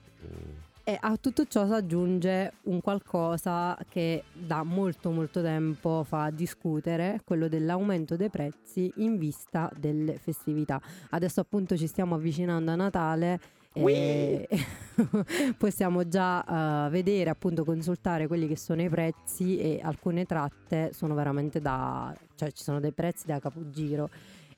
[0.84, 7.20] E a tutto ciò si aggiunge un qualcosa che da molto molto tempo fa discutere,
[7.24, 10.80] quello dell'aumento dei prezzi in vista delle festività.
[11.10, 13.38] Adesso appunto ci stiamo avvicinando a Natale
[13.72, 14.48] e
[15.56, 21.14] possiamo già eh, vedere, appunto consultare quelli che sono i prezzi e alcune tratte sono
[21.14, 22.14] veramente da...
[22.34, 24.10] cioè ci sono dei prezzi da capogiro.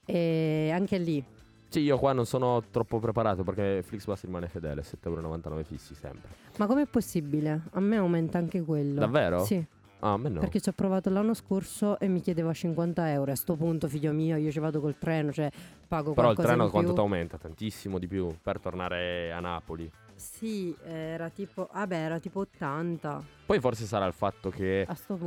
[0.07, 1.25] E anche lì
[1.69, 6.29] Sì, io qua non sono troppo preparato perché Flixbus rimane fedele, 7,99€ fissi sempre.
[6.59, 7.63] Ma com'è possibile?
[7.73, 9.01] A me aumenta anche quello.
[9.01, 9.45] Davvero?
[9.45, 9.65] Sì,
[10.07, 10.39] Ah, no.
[10.39, 13.33] perché ci ho provato l'anno scorso e mi chiedeva 50 euro.
[13.33, 15.51] A sto punto, figlio mio, io ci vado col treno, cioè
[15.89, 17.39] pago Però il treno quanto ti aumenta?
[17.39, 19.91] Tantissimo di più per tornare a Napoli.
[20.15, 23.25] Sì, era tipo, vabbè, era tipo 80.
[23.47, 24.87] Poi forse sarà il fatto che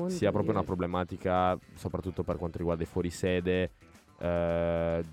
[0.10, 3.72] sia proprio una problematica, soprattutto per quanto riguarda i fuorisede,
[4.20, 5.04] eh,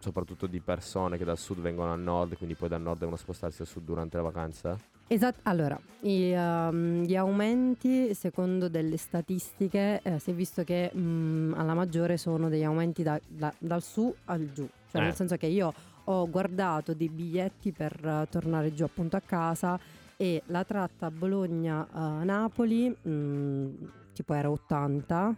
[0.00, 3.62] soprattutto di persone che dal sud vengono al nord, quindi poi dal nord devono spostarsi
[3.62, 4.78] al sud durante la vacanza.
[5.10, 11.54] Esatto, allora, i, um, gli aumenti, secondo delle statistiche, eh, si è visto che mm,
[11.54, 14.68] alla maggiore sono degli aumenti da- da- dal su al giù.
[14.90, 15.04] Cioè, Eh.
[15.04, 15.72] nel senso che io
[16.04, 19.78] ho guardato dei biglietti per eh, tornare giù appunto a casa
[20.16, 23.74] e la tratta Bologna-Napoli, mm,
[24.12, 25.34] tipo era 80.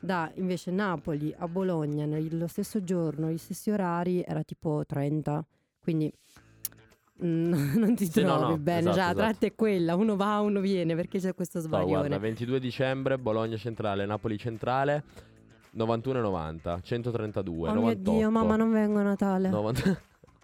[0.00, 5.44] Da invece Napoli a Bologna nello stesso giorno, gli stessi orari, era tipo 30.
[5.80, 6.12] Quindi
[7.24, 8.78] mm, non ti Sì, no, trovi no, bene.
[8.90, 9.18] esatto, cioè, la esatto.
[9.28, 11.92] tratta è quella, uno va, uno viene perché c'è questo No, svarione.
[12.08, 15.04] guarda, 22 dicembre, Bologna centrale, Napoli centrale,
[15.76, 18.10] 91,90, 132, oh mio 98.
[18.10, 19.48] Dio, mamma, non vengo a Natale.
[19.48, 20.00] 90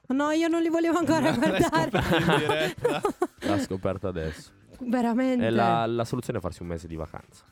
[0.09, 1.91] No, io non li volevo ancora No, guardare.
[2.19, 3.01] in diretta.
[3.41, 4.51] L'ha scoperta adesso.
[4.81, 5.47] Veramente.
[5.47, 7.45] E la, la soluzione è farsi un mese di vacanza.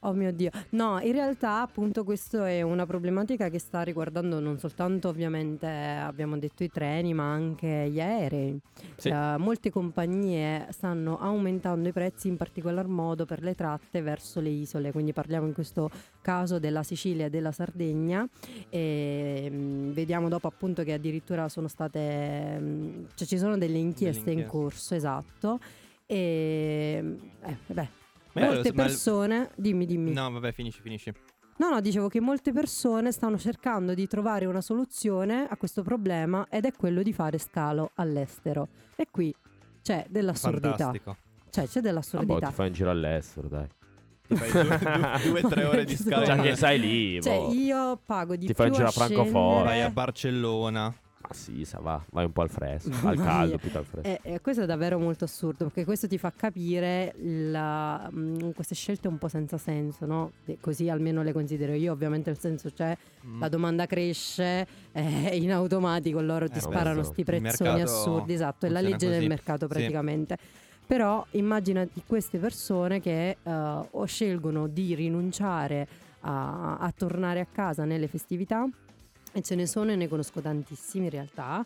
[0.00, 0.50] Oh mio Dio.
[0.70, 6.38] No, in realtà appunto questo è una problematica che sta riguardando non soltanto ovviamente abbiamo
[6.38, 8.58] detto i treni, ma anche gli aerei.
[8.96, 9.08] Sì.
[9.08, 14.48] Eh, molte compagnie stanno aumentando i prezzi in particolar modo per le tratte verso le
[14.48, 15.90] isole, quindi parliamo in questo
[16.22, 18.26] caso della Sicilia e della Sardegna
[18.70, 24.30] e mh, vediamo dopo appunto che addirittura sono state mh, cioè ci sono delle inchieste
[24.30, 24.56] in inchieste.
[24.56, 25.58] corso, esatto.
[26.06, 27.88] E eh, beh,
[28.34, 30.12] Ma molte lo- ma il- persone, dimmi, dimmi.
[30.12, 31.12] No, vabbè, finisci, finisci.
[31.58, 36.46] No, no, dicevo che molte persone stanno cercando di trovare una soluzione a questo problema
[36.48, 38.68] ed è quello di fare scalo all'estero.
[38.96, 39.34] E qui
[39.82, 40.68] c'è dell'assurdità.
[40.76, 41.16] Fantastico.
[41.50, 42.46] Cioè, c'è Ah, boh, dell'assurdità.
[42.48, 43.66] ti fai un giro all'estero, dai.
[44.26, 46.24] Ti fai due, due, due, tre ore di scalo.
[46.24, 47.52] Già che sai lì, Cioè, boh.
[47.52, 49.30] io pago di Ti più fai un giro a Francoforte.
[49.32, 50.94] scendere- Vai a Barcellona.
[51.32, 54.08] Sì, sa va, vai un po' al fresco, al caldo, più che al fresco.
[54.08, 58.74] Eh, eh, questo è davvero molto assurdo perché questo ti fa capire la- mm, queste
[58.74, 60.32] scelte un po' senza senso, no?
[60.46, 61.92] E così almeno le considero io.
[61.92, 63.40] Ovviamente il senso c'è, Mm.
[63.40, 67.82] la domanda cresce, eh, in automatico loro ti Eh, sparano vabbè, sti il prezzoni mercato
[67.92, 69.28] assurdi, esatto, è la legge del così.
[69.28, 69.72] mercato Sì.
[69.74, 70.36] praticamente.
[70.86, 75.86] Però immaginati queste persone che eh, o scelgono di rinunciare
[76.22, 78.66] a, a tornare a casa nelle festività,
[79.32, 81.64] e ce ne sono e ne conosco tantissimi in realtà,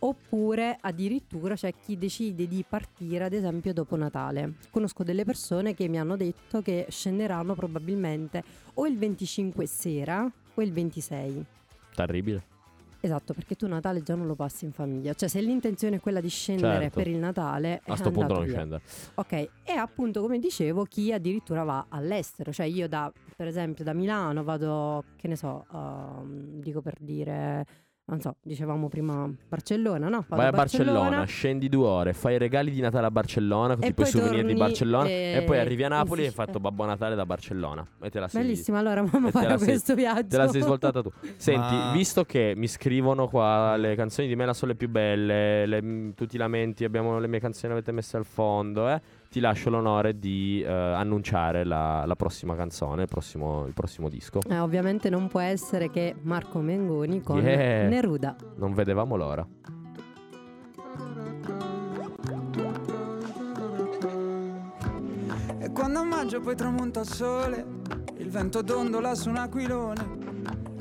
[0.00, 4.54] oppure addirittura c'è chi decide di partire ad esempio dopo Natale.
[4.70, 8.42] Conosco delle persone che mi hanno detto che scenderanno probabilmente
[8.74, 11.44] o il 25 sera o il 26.
[11.94, 12.51] Terribile.
[13.04, 15.12] Esatto, perché tu Natale già non lo passi in famiglia.
[15.12, 16.98] Cioè, se l'intenzione è quella di scendere Certo.
[16.98, 18.80] per il Natale, A sto punto non scende.
[19.14, 23.92] Ok, e appunto come dicevo, chi addirittura va all'estero, cioè io da, per esempio da
[23.92, 27.66] Milano vado, che ne so, ehm, dico per dire,
[28.12, 30.24] non so, dicevamo prima Barcellona, no?
[30.28, 33.84] Vado Vai a Barcellona, scendi due ore, fai i regali di Natale a Barcellona, con
[33.84, 36.32] E tipo i poi souvenir di Barcellona, eh, e poi arrivi a Napoli e hai
[36.32, 37.86] fatto Babbo Natale da Barcellona.
[38.02, 40.28] E te la sei, Bellissima, allora mamma E farà sei- questo viaggio.
[40.28, 41.10] te la sei svoltata tu.
[41.36, 45.64] Senti, Ma- visto che mi scrivono qua le canzoni di Mela sono le più belle,
[45.64, 49.00] le- mm, tutti i lamenti, abbiamo le mie canzoni avete messe al fondo, eh,
[49.32, 54.40] ti lascio l'onore di eh, annunciare la, la prossima canzone, il prossimo, il prossimo disco.
[54.46, 57.88] Eh, ovviamente non può essere che Marco Mengoni con Yeah.
[57.88, 58.36] Neruda.
[58.56, 59.46] Non vedevamo l'ora.
[65.58, 67.66] E quando a maggio poi tramonta il sole,
[68.18, 70.20] il vento dondola su un aquilone.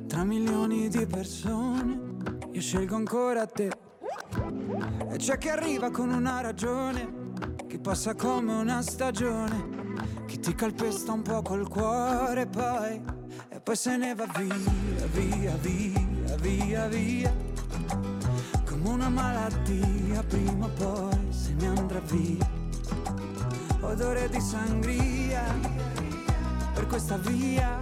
[0.08, 2.00] Tra milioni di persone,
[2.52, 3.72] io scelgo ancora te.
[5.10, 7.21] E c'è chi arriva con una ragione,
[7.72, 13.02] che passa come una stagione, che ti calpesta un po' col cuore poi
[13.48, 17.34] e poi se ne va via, via, via, via, via.
[18.66, 22.50] Come una malattia, prima o poi se ne andrà via.
[23.80, 25.44] Odore di sangria
[26.74, 27.82] per questa via.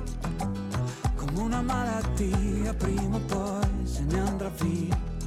[1.16, 5.19] Come una malattia, prima o poi se ne andrà via.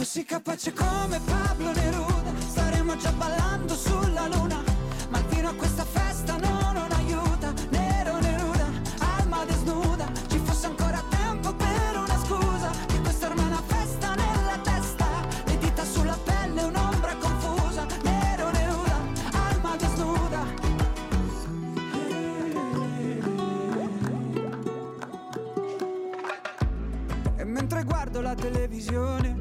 [0.00, 4.64] Fossi capace come Pablo Neruda, staremmo già ballando sulla luna.
[5.10, 7.52] Ma il vino a questa festa no, non aiuta.
[7.68, 8.64] Nero Neruda,
[9.18, 10.10] alma desnuda.
[10.26, 12.70] Ci fosse ancora tempo per una scusa.
[12.86, 15.06] Che questa ormai è una festa nella testa.
[15.44, 17.86] Le dita sulla pelle, un'ombra confusa.
[18.02, 18.96] Nero Neruda,
[19.32, 20.46] alma desnuda.
[27.36, 29.39] E mentre guardo la televisione,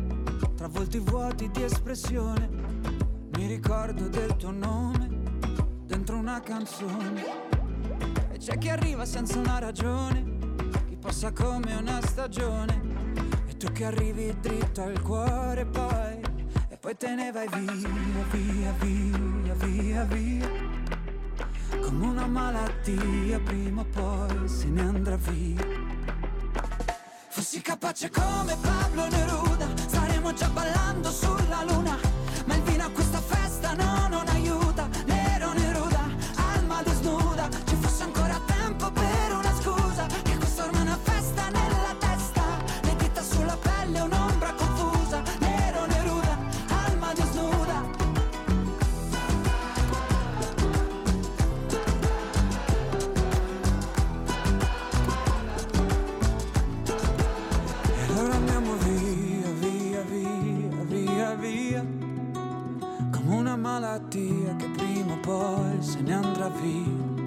[0.70, 2.50] volti vuoti di espressione,
[3.36, 5.10] mi ricordo del tuo nome
[5.86, 7.24] dentro una canzone.
[8.32, 10.38] E c'è chi arriva senza una ragione,
[10.88, 12.82] chi passa come una stagione.
[13.48, 16.22] E tu che arrivi dritto al cuore poi,
[16.70, 20.50] e poi te ne vai via, via, via, via, via.
[21.82, 25.98] Come una malattia, prima o poi se ne andrà via.
[27.30, 29.79] Fossi capace come Pablo Neruda,
[30.30, 31.98] staremmo già ballando sulla luna.
[32.46, 34.29] Ma il vino a questa festa no, non
[64.10, 67.18] malattia che prima o poi se ne andrà via.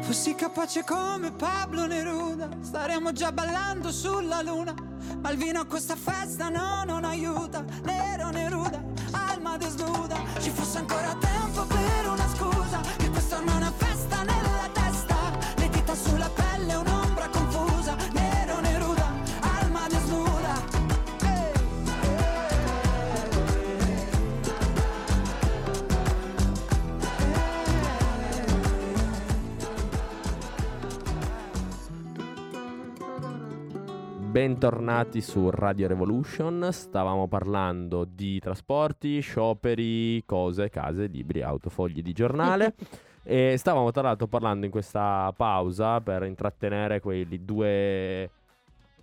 [0.00, 4.74] Fossi capace come Pablo Neruda, staremmo già ballando sulla luna.
[5.20, 7.64] Ma il vino a questa festa no, non aiuta.
[7.84, 10.16] Nero Neruda, alma desnuda.
[10.40, 11.73] Ci fosse ancora tempo per
[34.44, 36.68] Bentornati su Radio Revolution.
[36.70, 42.74] Stavamo parlando di trasporti, scioperi, cose, case, libri, auto, fogli di giornale.
[43.24, 48.28] e stavamo tra l'altro parlando in questa pausa per intrattenere quei due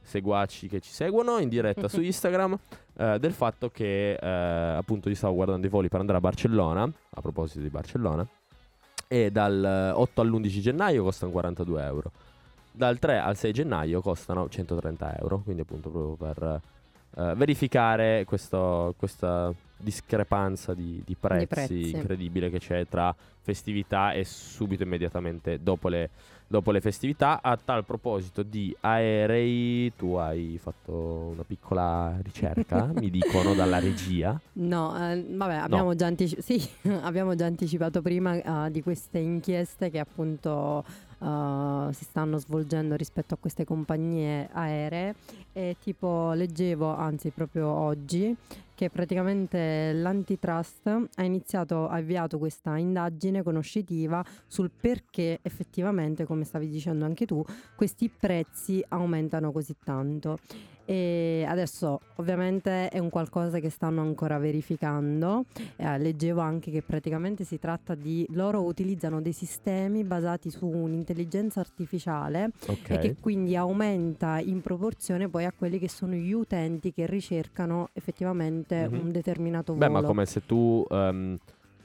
[0.04, 2.60] seguaci che ci seguono in diretta su Instagram
[2.98, 4.28] eh, del fatto che eh,
[4.78, 8.24] appunto io stavo guardando i voli per andare a Barcellona, a proposito di Barcellona,
[9.08, 12.12] e dal 8 all'11 gennaio costano 42 euro
[12.82, 16.62] dal 3 al 6 gennaio costano 130 euro, quindi appunto proprio per
[17.16, 21.92] eh, verificare questo- questa discrepanza di, di prezzi, prezzi.
[21.92, 26.10] incredibile che c'è tra festività e subito immediatamente dopo le,
[26.48, 27.40] dopo le festività.
[27.44, 34.40] A tal proposito di aerei, tu hai fatto una piccola ricerca, mi dicono dalla regia.
[34.54, 36.66] No, eh, vabbè, abbiamo, già anticip- sì,
[37.04, 40.84] abbiamo già anticipato prima eh, di queste inchieste che appunto
[41.22, 45.16] eh, si stanno svolgendo rispetto a queste compagnie aeree
[45.54, 48.36] e tipo leggevo, anzi proprio oggi,
[48.74, 56.68] che praticamente l'antitrust ha iniziato, ha avviato questa indagine conoscitiva sul perché effettivamente, come stavi
[56.68, 57.46] dicendo anche tu,
[57.76, 60.40] questi prezzi aumentano così tanto.
[60.86, 65.46] E adesso ovviamente è un qualcosa che stanno ancora verificando.
[65.78, 71.60] Eh, leggevo anche che praticamente si tratta di loro utilizzano dei sistemi basati su un'intelligenza
[71.60, 72.90] artificiale Ok.
[72.90, 77.90] e che quindi aumenta in proporzione poi a quelli che sono gli utenti che ricercano
[77.94, 79.00] effettivamente Mhm.
[79.00, 80.02] un determinato Beh, volo.
[80.02, 81.38] ma come se tu proprio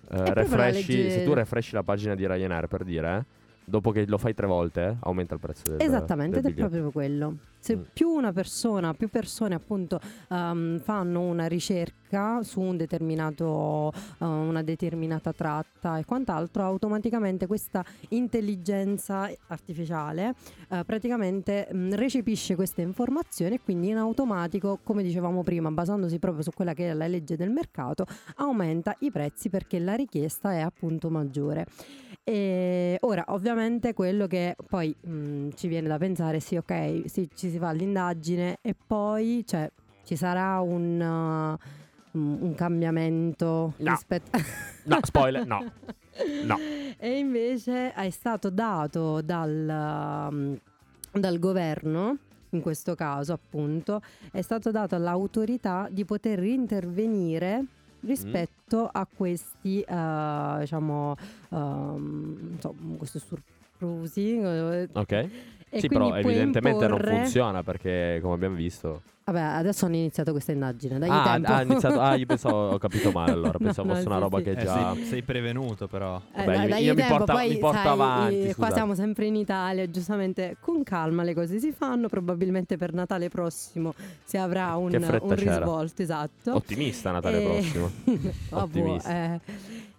[0.08, 3.24] la refreshi, legge- se tu refreshi la pagina di Ryanair per dire, eh,
[3.68, 6.60] dopo che lo fai tre volte, eh, aumenta il prezzo del Esattamente, del ed è
[6.60, 7.36] proprio quello.
[7.58, 7.82] Se Mm.
[7.92, 10.00] più una persona, più persone appunto
[10.30, 11.94] ehm, fanno una ricerca
[12.42, 20.34] su un determinato, eh, una determinata tratta e quant'altro, automaticamente questa intelligenza artificiale
[20.68, 26.42] eh, praticamente mh, recepisce queste informazioni e quindi in automatico, come dicevamo prima, basandosi proprio
[26.42, 30.60] su quella che è la legge del mercato, aumenta i prezzi perché la richiesta è
[30.60, 31.66] appunto maggiore.
[32.28, 37.50] E ora, ovviamente, quello che poi mh, ci viene da pensare, sì, ok, sì, ci
[37.50, 39.70] si fa l'indagine e poi cioè,
[40.04, 41.56] ci sarà un, uh,
[42.18, 43.90] un cambiamento No.
[43.90, 44.38] rispetto.
[44.84, 45.64] No, spoiler, no.
[46.44, 46.56] No.
[46.98, 50.58] E invece è stato dato dal, um,
[51.12, 52.16] dal governo,
[52.50, 54.00] in questo caso appunto,
[54.32, 57.64] è stato dato all'autorità di poter intervenire
[58.00, 61.16] rispetto a questi, eh, diciamo,
[61.50, 63.54] ehm, insomma, questi surplusi.
[63.80, 65.12] Eh, Ok.
[65.12, 65.28] e
[65.80, 69.02] sì, quindi però evidentemente non imporre- funziona perché, come abbiamo visto.
[69.26, 71.50] Vabbè, adesso hanno iniziato questa indagine, dai Ah, tempo.
[71.52, 71.98] ha iniziato.
[72.00, 73.56] Ah, io pensavo, ho capito male allora.
[73.58, 74.44] No, Pensavo no, fosse una sì, roba sì.
[74.44, 74.94] che Eh, già.
[74.94, 76.22] sei, sei prevenuto però.
[76.32, 78.52] Eh, Vabbè, dai, io- io mi tempo, porta- poi, mi porto sai, avanti, eh, Qua
[78.52, 78.72] scusate.
[78.74, 83.94] siamo sempre in Italia, giustamente con calma le cose si fanno, probabilmente per Natale prossimo
[84.22, 85.56] si avrà un, Che fretta un c'era.
[85.56, 86.54] risvolto, esatto.
[86.54, 87.90] Ottimista Natale E- prossimo.
[88.50, 89.10] Vabbè, Ottimista.
[89.34, 89.40] eh.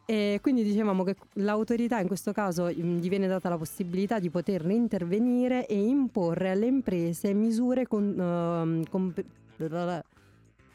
[0.09, 4.29] E quindi dicevamo che l'autorità in questo caso mh, gli viene data la possibilità di
[4.29, 9.25] poter intervenire e imporre alle imprese misure con, ehm, comp-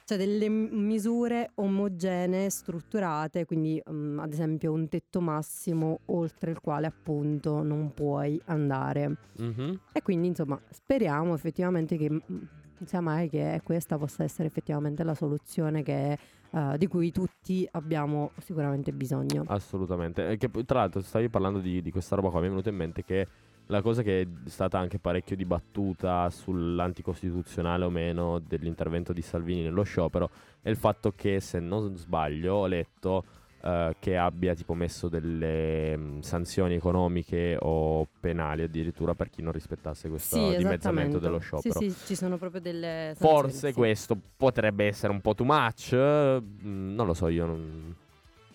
[0.05, 6.87] cioè delle misure omogenee, strutturate, quindi mh, ad esempio un tetto massimo oltre il quale
[6.87, 9.17] appunto non puoi andare.
[9.39, 9.81] Mhm.
[9.93, 12.51] E quindi insomma speriamo effettivamente che non
[12.85, 16.19] sia mai che questa possa essere effettivamente la soluzione che,
[16.53, 19.45] eh, di cui tutti abbiamo sicuramente bisogno.
[19.47, 20.29] Assolutamente.
[20.29, 22.41] E che poi, tra l'altro, stavi parlando di, di questa roba qua.
[22.41, 23.27] Mi è venuto in mente che
[23.67, 29.83] la cosa che è stata anche parecchio dibattuta sull'anticostituzionale o meno dell'intervento di Salvini nello
[29.83, 30.31] sciopero
[30.61, 33.25] è il fatto che, se non sbaglio, ho letto
[33.63, 39.53] eh, che abbia tipo messo delle mm, sanzioni economiche o penali addirittura per chi non
[39.53, 41.79] rispettasse questo Sì, dimezzamento dello sciopero.
[41.79, 43.75] Sì, sì, ci sono proprio delle sanzioni, Forse sì.
[43.75, 45.95] questo potrebbe essere un po' too much.
[45.95, 47.95] mm, Non lo so, io non,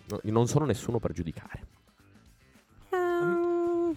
[0.08, 1.62] no, non sono nessuno per giudicare.
[2.92, 3.94] Ehm,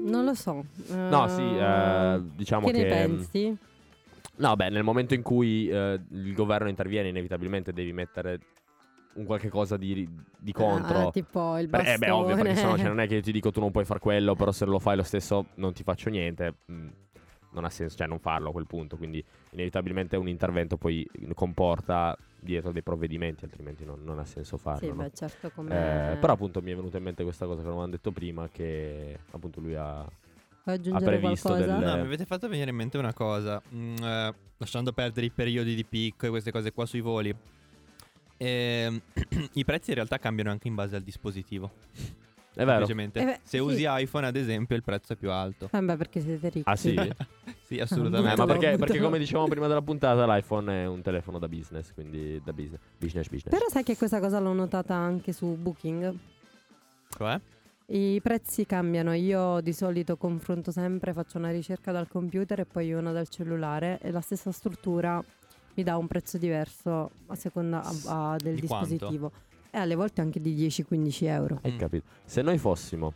[0.00, 0.64] Non lo so.
[0.88, 2.78] No, sì, eh, diciamo che che.
[2.82, 3.56] ne pensi?
[4.36, 8.38] No, beh, nel momento in cui eh, il governo interviene, inevitabilmente devi mettere
[9.18, 10.08] un qualche cosa di,
[10.38, 11.08] di contro.
[11.08, 11.94] Ah, tipo il bastone.
[11.94, 13.84] eh beh, ovvio, perché sennò cioè, non è che io ti dico tu non puoi
[13.84, 16.54] fare quello, però se lo fai lo stesso non ti faccio niente.
[16.70, 16.88] mm,
[17.50, 18.96] non ha senso, cioè non farlo a quel punto.
[18.96, 24.80] Quindi inevitabilmente un intervento poi comporta dietro dei provvedimenti, altrimenti non, non ha senso farlo.
[24.80, 24.94] Sì, no?
[24.94, 26.12] beh, certo come...
[26.12, 28.48] Eh, però appunto mi è venuta in mente questa cosa che non avevamo detto prima,
[28.48, 30.06] che appunto lui ha...
[30.64, 31.76] Aggiungere previsto qualcosa?
[31.78, 35.30] del- No, mi avete fatto venire in mente una cosa, mm, eh, lasciando perdere i
[35.30, 37.34] periodi di picco e queste cose qua sui voli.
[38.38, 39.00] Ehm,
[39.54, 41.70] I prezzi in realtà cambiano anche in base al dispositivo.
[42.54, 42.84] È vero?
[42.86, 43.20] Semplicemente.
[43.20, 43.58] Eh beh, Se sì.
[43.58, 45.68] usi iPhone, ad esempio, il prezzo è più alto.
[45.72, 46.68] Eh beh, perché siete ricchi.
[46.68, 46.94] Ah sì?
[47.68, 48.34] Sì, Eh, assolutamente.
[48.34, 52.40] ma perché, perché come dicevamo prima della puntata l'iPhone è un telefono da business, quindi
[52.42, 53.50] da business, business, business.
[53.54, 56.14] Però sai che questa cosa l'ho notata anche su Booking?
[57.10, 57.38] Cioè?
[57.88, 59.12] I prezzi cambiano.
[59.12, 63.98] Io di solito confronto sempre, faccio una ricerca dal computer e poi una dal cellulare
[64.00, 65.22] e la stessa struttura
[65.78, 68.88] mi dà un prezzo diverso a seconda a- a- del Di quanto?
[68.88, 69.30] dispositivo.
[69.70, 71.60] E alle volte anche di 10-15 euro.
[71.62, 72.04] Hai capito?
[72.24, 73.12] Se noi fossimo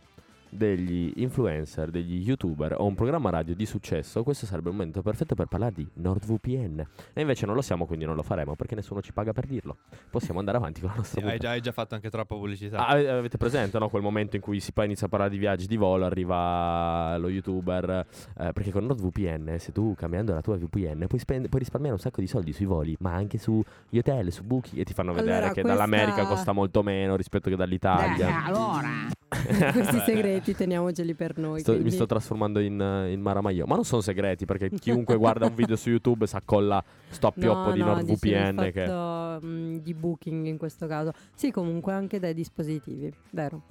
[0.55, 5.35] degli influencer, degli youtuber o un programma radio di successo, questo sarebbe il momento perfetto
[5.35, 6.85] per parlare di NordVPN.
[7.13, 9.77] E invece non lo siamo, quindi non lo faremo perché nessuno ci paga per dirlo.
[10.09, 12.77] Possiamo andare avanti con la nostra Sì, hai, già, hai già fatto anche troppa pubblicità.
[12.77, 13.89] Ah, ave- avete presente no?
[13.89, 17.29] quel momento in cui si poi inizia a parlare di viaggi di volo, arriva lo
[17.29, 18.05] youtuber,
[18.37, 22.01] eh, perché con NordVPN se tu cambiando la tua VPN puoi, spend- puoi risparmiare un
[22.01, 25.35] sacco di soldi sui voli, ma anche sugli hotel, su Booking e ti fanno vedere
[25.37, 29.11] Allora, che questa- dall'America costa molto meno rispetto che dall'Italia.
[29.73, 31.59] Questi segreti teniamoceli per noi.
[31.61, 32.73] Sto- mi quindi- sto trasformando in,
[33.09, 36.83] in Maramaio, ma non sono segreti perché chiunque guarda un video su YouTube sa colla
[37.09, 38.87] sto appioppo No, di no, NordVPN che...
[39.45, 41.11] mh, di booking in questo caso.
[41.33, 43.61] Sì, comunque anche dai dispositivi, vero.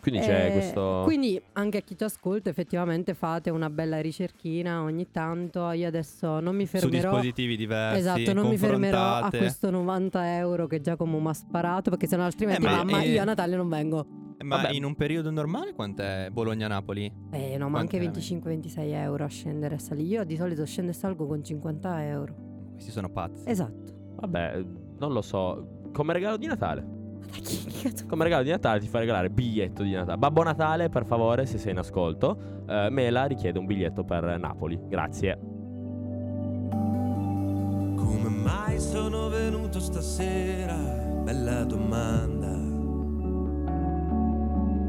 [0.00, 1.00] Quindi c'è Eh, questo...
[1.04, 5.68] Quindi anche a chi ci ascolta effettivamente fate una bella ricerchina ogni tanto.
[5.72, 7.10] Io adesso non mi Su fermerò.
[7.10, 7.98] dispositivi diversi.
[7.98, 12.22] Esatto, non mi fermerò a questo 90 euro che Giacomo mi ha sparato perché sennò
[12.22, 14.06] altrimenti Eh, ma- mamma eh, io a Natale non vengo.
[14.38, 14.72] Eh, Ma Vabbè.
[14.74, 17.12] in un periodo normale quant'è Bologna-Napoli?
[17.30, 18.20] Eh no, ma anche Quant'è?
[18.20, 20.08] 25-26 euro a scendere e salire.
[20.08, 22.34] Io di solito scendo e salgo con 50 euro.
[22.72, 23.48] Questi sono pazzi.
[23.48, 23.94] Esatto.
[24.16, 24.64] Vabbè,
[24.98, 25.88] non lo so.
[25.92, 26.82] Come regalo di Natale.
[26.82, 27.64] Ma da chi?
[27.64, 28.06] Che cazzo?
[28.06, 30.18] Come regalo di Natale ti fa regalare biglietto di Natale.
[30.18, 34.78] Babbo Natale, per favore, se sei in ascolto, eh, Mela richiede un biglietto per Napoli.
[34.86, 35.38] Grazie.
[37.96, 40.74] Come mai sono venuto stasera?
[41.24, 42.65] Bella domanda.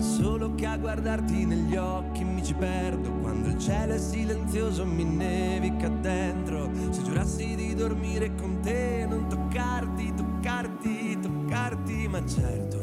[0.00, 3.10] Solo che a guardarti negli occhi mi ci perdo.
[3.20, 6.70] Quando il cielo è silenzioso mi nevica dentro.
[6.90, 12.78] Se giurassi di dormire con te Non toccarti, toccarti, toccarti Ma certo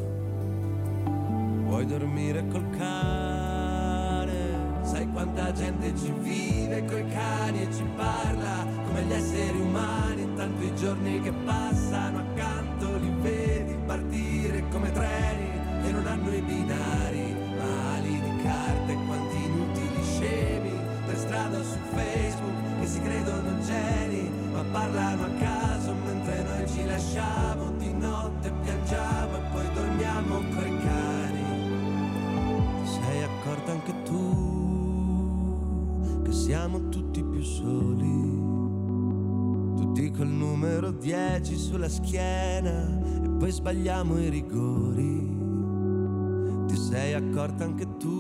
[1.66, 4.36] Vuoi dormire col cane.
[4.84, 10.22] Sai quanta gente ci vive coi cani e ci parla Come gli esseri umani.
[10.22, 15.47] Intanto i giorni che passano accanto li vedi partire come treni
[15.88, 20.72] che non hanno i binari, mali di carte, quanti inutili scemi
[21.06, 26.84] per strada su Facebook che si credono geni, ma parlano a caso mentre noi ci
[26.86, 31.46] lasciamo di notte piangiamo e poi dormiamo coi cani.
[32.84, 34.26] Ti sei accorta anche tu
[36.24, 38.36] che siamo tutti più soli.
[39.78, 45.37] Tutti col numero 10 sulla schiena e poi sbagliamo i rigori
[46.78, 48.12] sei accorta anche tu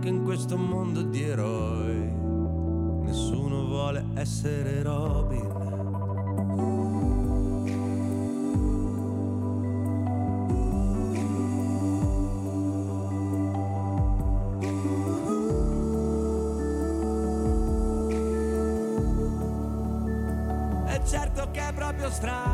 [0.00, 2.10] che in questo mondo di eroi
[3.02, 5.52] nessuno vuole essere Robin.
[20.86, 22.53] E certo che è proprio strana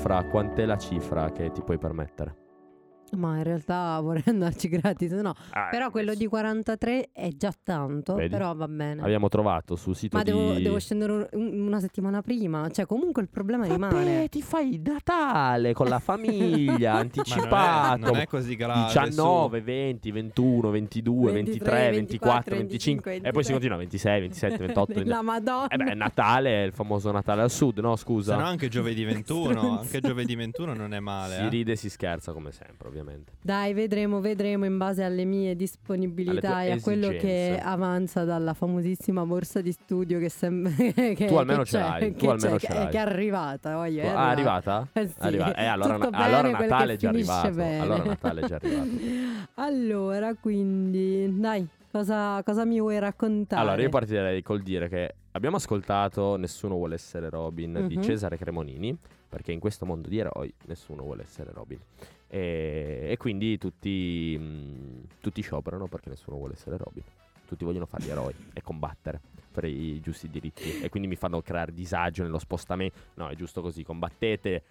[0.00, 2.49] Cifra, quant'è la cifra che ti puoi permettere?
[3.12, 5.34] Ma in realtà vorrei andarci gratis, no.
[5.50, 8.28] Ah, Però quello di 43 è già tanto, Vedi?
[8.30, 9.02] però va bene.
[9.02, 10.30] Abbiamo trovato sul sito Ma di...
[10.30, 14.28] devo, devo scendere un- una settimana prima, cioè comunque il problema Vabbè, rimane.
[14.28, 17.98] ti fai il Natale con la famiglia, anticipato.
[18.06, 23.44] non è così grave, 19, 20, 21, 22, 23, 23, 24, 25 25, e poi
[23.44, 25.08] si continua 26, 27, 28, 29.
[25.16, 25.68] La Madonna.
[25.68, 27.96] Eh beh, Natale è il famoso Natale al sud, no?
[27.96, 28.34] Scusa.
[28.36, 29.80] Se no anche giovedì 21, Stronzo.
[29.80, 31.36] anche giovedì 21 non è male.
[31.36, 31.48] si eh.
[31.48, 32.98] ride e si scherza come sempre, ovviamente.
[33.42, 37.16] Dai, vedremo, vedremo in base alle mie disponibilità Alle e a quello che
[37.48, 37.60] esigenze.
[37.62, 42.26] avanza dalla famosissima borsa di studio che sembra che Tu almeno che ce l'hai, tu
[42.26, 42.88] almeno ce l'hai.
[42.88, 44.86] Che è arrivata, voglio, è Ah, è arrivata?
[44.92, 45.14] Eh sì.
[45.18, 47.50] Arriva- eh, allora, Tutto allora Natale è già arrivato.
[47.50, 47.78] bene.
[47.80, 48.88] Allora Natale è già arrivato.
[49.54, 53.60] Allora, quindi, dai, cosa, cosa mi vuoi raccontare?
[53.62, 58.02] Allora, io partirei col dire che abbiamo ascoltato Nessuno vuole essere Robin di Mhm.
[58.02, 58.96] Cesare Cremonini,
[59.28, 61.78] perché in questo mondo di eroi nessuno vuole essere Robin.
[62.28, 67.02] E, e quindi tutti, mh, tutti scioperano perché nessuno vuole essere Robin.
[67.46, 69.20] Tutti vogliono fare gli eroi e combattere
[69.50, 70.80] per i giusti diritti.
[70.80, 72.96] E quindi mi fanno creare disagio nello spostamento.
[73.14, 74.62] No, è giusto così, combattete.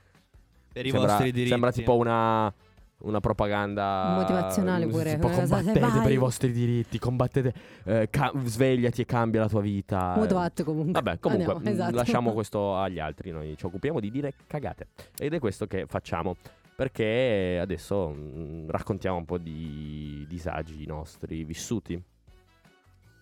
[0.72, 1.50] Per i sembra, vostri diritti.
[1.50, 2.54] sembra tipo una
[3.02, 6.02] una propaganda Motivazionale mm, pure, tipo combattete vai.
[6.02, 7.54] per i vostri diritti, combattete,
[7.86, 10.14] eh, ca- svegliati e cambia la tua vita.
[10.14, 10.94] Atto comunque.
[10.94, 11.96] Vabbè, comunque, Andiamo, mh, esatto.
[11.96, 14.88] lasciamo questo agli altri, noi ci occupiamo di dire cagate.
[15.18, 16.36] Ed è questo che facciamo.
[16.76, 22.02] Perché adesso mh, raccontiamo un po' di disagi nostri vissuti.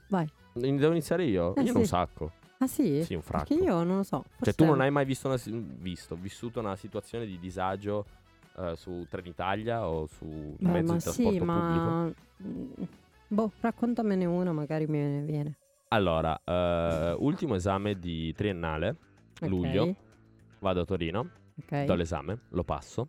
[0.09, 0.29] Vai.
[0.53, 1.55] Devo iniziare io?
[1.55, 1.77] Eh, io sì.
[1.77, 2.31] un sacco.
[2.59, 3.03] Ah sì?
[3.03, 3.45] Sì, un fracco.
[3.47, 4.23] Perché io non lo so.
[4.23, 5.39] Cioè, forse- tu non hai mai visto, una,
[5.79, 8.05] visto vissuto una situazione di disagio
[8.57, 12.13] eh, su Trenitalia o su Beh, mezzo ma di trasporto sì, ma...
[12.43, 12.83] mm,
[13.29, 15.57] Boh, raccontamene una, magari mi viene.
[15.89, 18.95] Allora, eh, ultimo esame di triennale,
[19.41, 19.95] Ok, luglio,
[20.59, 21.29] vado a Torino,
[21.59, 21.83] Ok.
[21.85, 23.07] do l'esame, lo passo,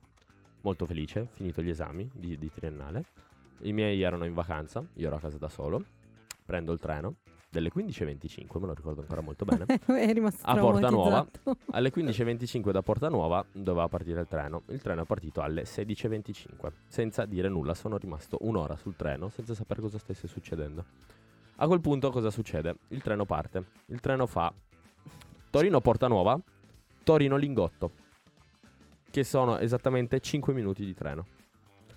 [0.62, 3.04] molto felice, finito gli esami di, di triennale.
[3.62, 5.84] I miei erano in vacanza, io ero a casa da solo,
[6.44, 7.16] prendo il treno
[7.58, 9.66] delle 15.25, me lo ricordo ancora molto bene.
[9.84, 11.26] è rimasto A Porta Nuova.
[11.72, 14.62] Alle 15.25 da Porta Nuova doveva partire il treno.
[14.68, 16.72] Il treno è partito alle 16.25.
[16.86, 20.84] Senza dire nulla, sono rimasto un'ora sul treno senza sapere cosa stesse succedendo.
[21.56, 22.76] A quel punto cosa succede?
[22.88, 23.64] Il treno parte.
[23.86, 24.52] Il treno fa
[25.50, 26.38] Torino-Porta Nuova,
[27.02, 27.90] Torino-Lingotto.
[29.10, 31.26] Che sono esattamente 5 minuti di treno.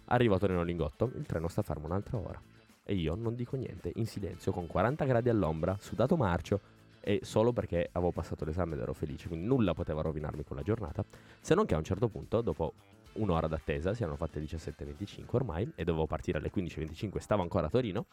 [0.06, 2.51] Arrivo a Torino-Lingotto, il treno sta fermo un'altra ora.
[2.84, 6.60] E io non dico niente, in silenzio, con 40 gradi all'ombra, sudato marcio,
[7.00, 11.04] e solo perché avevo passato l'esame ed ero felice, quindi nulla poteva rovinarmi quella giornata,
[11.40, 12.74] se non che a un certo punto, dopo
[13.14, 17.68] un'ora d'attesa, si erano fatte le 17.25 ormai, e dovevo partire alle 15.25, stavo ancora
[17.68, 18.06] a Torino,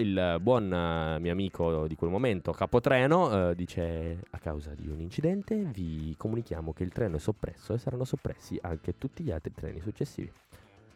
[0.00, 4.98] il buon eh, mio amico di quel momento, capotreno, eh, dice a causa di un
[5.00, 9.52] incidente vi comunichiamo che il treno è soppresso e saranno soppressi anche tutti gli altri
[9.52, 10.32] treni successivi.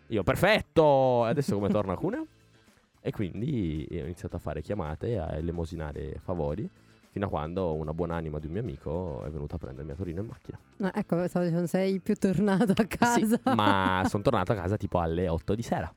[0.09, 1.25] Io, perfetto!
[1.25, 2.27] Adesso come torno a Cuneo?
[3.01, 6.69] E quindi ho iniziato a fare chiamate, a elemosinare favori,
[7.11, 10.21] fino a quando una buonanima di un mio amico è venuta a prendermi a Torino
[10.21, 10.59] in macchina.
[10.77, 13.37] No, ecco, stavo dicendo, sei più tornato a casa.
[13.37, 15.93] Sì, ma sono tornato a casa tipo alle 8 di sera.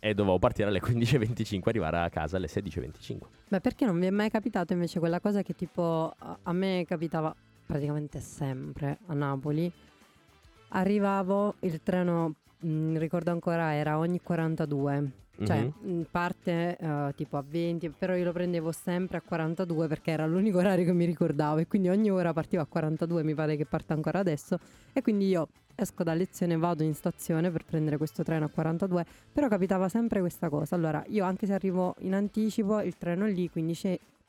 [0.00, 3.18] E dovevo partire alle 15.25 arrivare a casa alle 16.25.
[3.48, 7.34] Beh, perché non vi è mai capitato invece quella cosa che tipo a me capitava
[7.66, 9.72] praticamente sempre a Napoli?
[10.70, 15.10] Arrivavo, il treno, mh, ricordo ancora, era ogni 42.
[15.44, 15.98] Cioè, Mhm.
[15.98, 20.26] mh, parte eh, tipo a 20, però io lo prendevo sempre a 42 perché era
[20.26, 23.64] l'unico orario che mi ricordavo e quindi ogni ora partivo a 42, mi pare che
[23.64, 24.58] parta ancora adesso
[24.92, 25.46] e quindi io
[25.76, 30.18] esco da lezione, vado in stazione per prendere questo treno a 42, però capitava sempre
[30.18, 30.74] questa cosa.
[30.74, 33.78] Allora, io anche se arrivo in anticipo, il treno è lì, quindi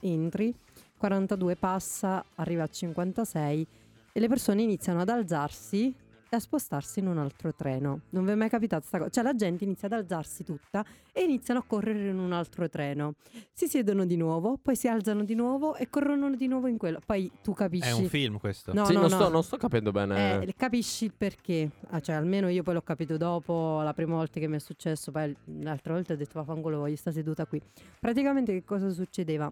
[0.01, 0.53] entri,
[0.95, 3.67] 42 passa, arriva a 56
[4.11, 5.91] e le persone iniziano ad alzarsi
[6.37, 8.01] a spostarsi in un altro treno.
[8.09, 9.09] Non vi è mai capitato questa cosa?
[9.09, 13.15] Cioè la gente inizia ad alzarsi tutta e iniziano a correre in un altro treno.
[13.51, 16.99] Si siedono di nuovo, poi si alzano di nuovo e corrono di nuovo in quello.
[17.05, 17.89] Poi tu capisci...
[17.89, 18.73] È un film questo.
[18.73, 19.15] No, sì, no, non, no.
[19.15, 20.43] Sto, non sto capendo bene.
[20.43, 24.39] Eh, capisci il perché, Ah, cioè almeno io poi l'ho capito dopo, la prima volta
[24.39, 27.61] che mi è successo, poi l'altra volta ho detto vaffanculo voglio sta seduta qui.
[27.99, 29.51] Praticamente che cosa succedeva?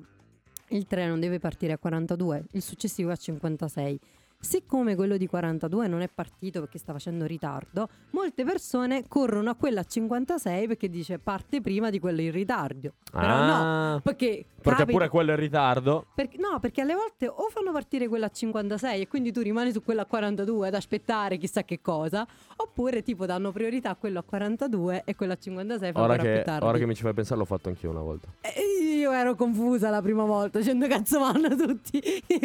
[0.69, 3.99] Il treno deve partire a 42, il successivo a 56.
[4.47, 9.55] Siccome quello di 42 non è partito perché sta facendo ritardo, molte persone corrono a
[9.55, 12.93] quella a 56 perché dice parte prima di quello in ritardo.
[13.11, 16.05] Però no, Ah, perché, perché capita- pure quello in ritardo.
[16.13, 19.71] perché- no, perché alle volte o fanno partire quella a 56 e quindi tu rimani
[19.71, 22.25] su quella a 42 ad aspettare chissà che cosa,
[22.57, 26.29] oppure tipo danno priorità a quello a 42 e quello a 56 fa Ora ancora
[26.29, 26.65] che, più tardi.
[26.65, 28.27] ora che mi ci fai pensare, l'ho fatto anch'io una volta.
[28.41, 31.99] E io ero confusa la prima volta, dicendo cazzo vanno tutti,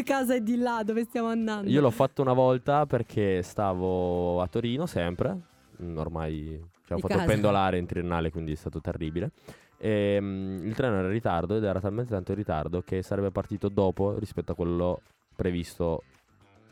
[0.04, 1.68] casa è di là, dove stiamo andando?
[1.70, 5.36] Io l'ho fatto una volta perché stavo a Torino sempre.
[5.82, 7.26] mm, Ormai cioè, ho fatto casa.
[7.26, 9.30] pendolare in triennale, quindi è stato terribile.
[9.78, 13.30] E, mm, il treno era in ritardo ed era talmente tanto in ritardo che sarebbe
[13.30, 15.00] partito dopo rispetto a quello
[15.34, 16.02] previsto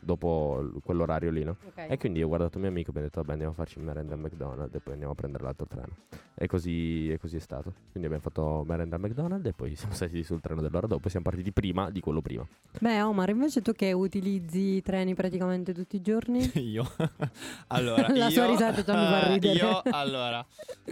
[0.01, 1.57] dopo l- quell'orario lì, no?
[1.65, 1.85] Ok.
[1.89, 4.19] E quindi ho guardato mio amico e abbiamo detto vabbè andiamo a farci merenda al
[4.19, 5.95] McDonald's e poi andiamo a prendere l'altro treno.
[6.35, 7.73] E così, e così è stato.
[7.91, 11.09] Quindi abbiamo fatto merenda al McDonald's e poi siamo saliti sul treno dell'ora dopo e
[11.09, 12.45] siamo partiti prima di quello prima.
[12.79, 16.49] Beh Omar, invece tu che utilizzi i treni praticamente tutti i giorni?
[16.59, 16.83] Io
[17.67, 19.53] allora La io, sua risata già mi fa ridere.
[19.53, 20.45] Io allora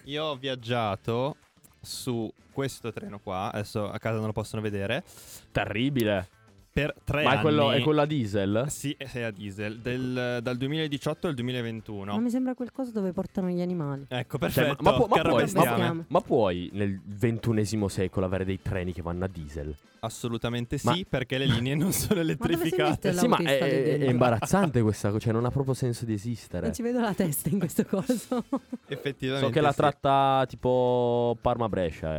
[0.05, 1.35] io ho viaggiato
[1.81, 5.03] su questo treno qua, adesso a casa non lo possono vedere,
[5.51, 6.27] Terribile!
[6.71, 7.39] Per tre Ma anni.
[7.39, 8.65] è quello, è quello a diesel?
[8.69, 12.13] Sì, è a diesel, del- dal 2018 al 2021.
[12.13, 14.05] Ma mi sembra qualcosa dove portano gli animali.
[14.07, 14.83] Ecco, Cioè, perfetto.
[14.83, 19.01] ma, ma ma carro puoi, ma- ma puoi nel ventunesimo secolo avere dei treni che
[19.01, 19.75] vanno a diesel?
[20.01, 23.11] Assolutamente sì, Ma- perché le linee non sono elettrificate.
[23.13, 26.65] Sì, ma è, è- imbarazzante questa cosa, cioè non ha proprio senso di esistere.
[26.67, 28.45] Non ci vedo la testa in questo coso.
[28.87, 29.45] Effettivamente.
[29.47, 29.77] So che la sì.
[29.77, 32.09] tratta tipo Parma-Brescia.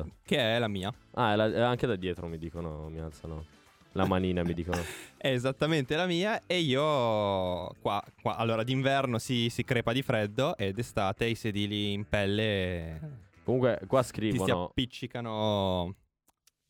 [0.00, 0.92] a- Che è la mia.
[1.14, 3.44] Ah, è la- è anche da dietro mi dicono, mi alzano.
[3.92, 4.80] La manina mi dicono.
[5.16, 10.56] È esattamente la mia e io qua, qua allora d'inverno si, si crepa di freddo
[10.56, 15.94] e d'estate i sedili in pelle Comunque qua ti si scrivono appiccicano.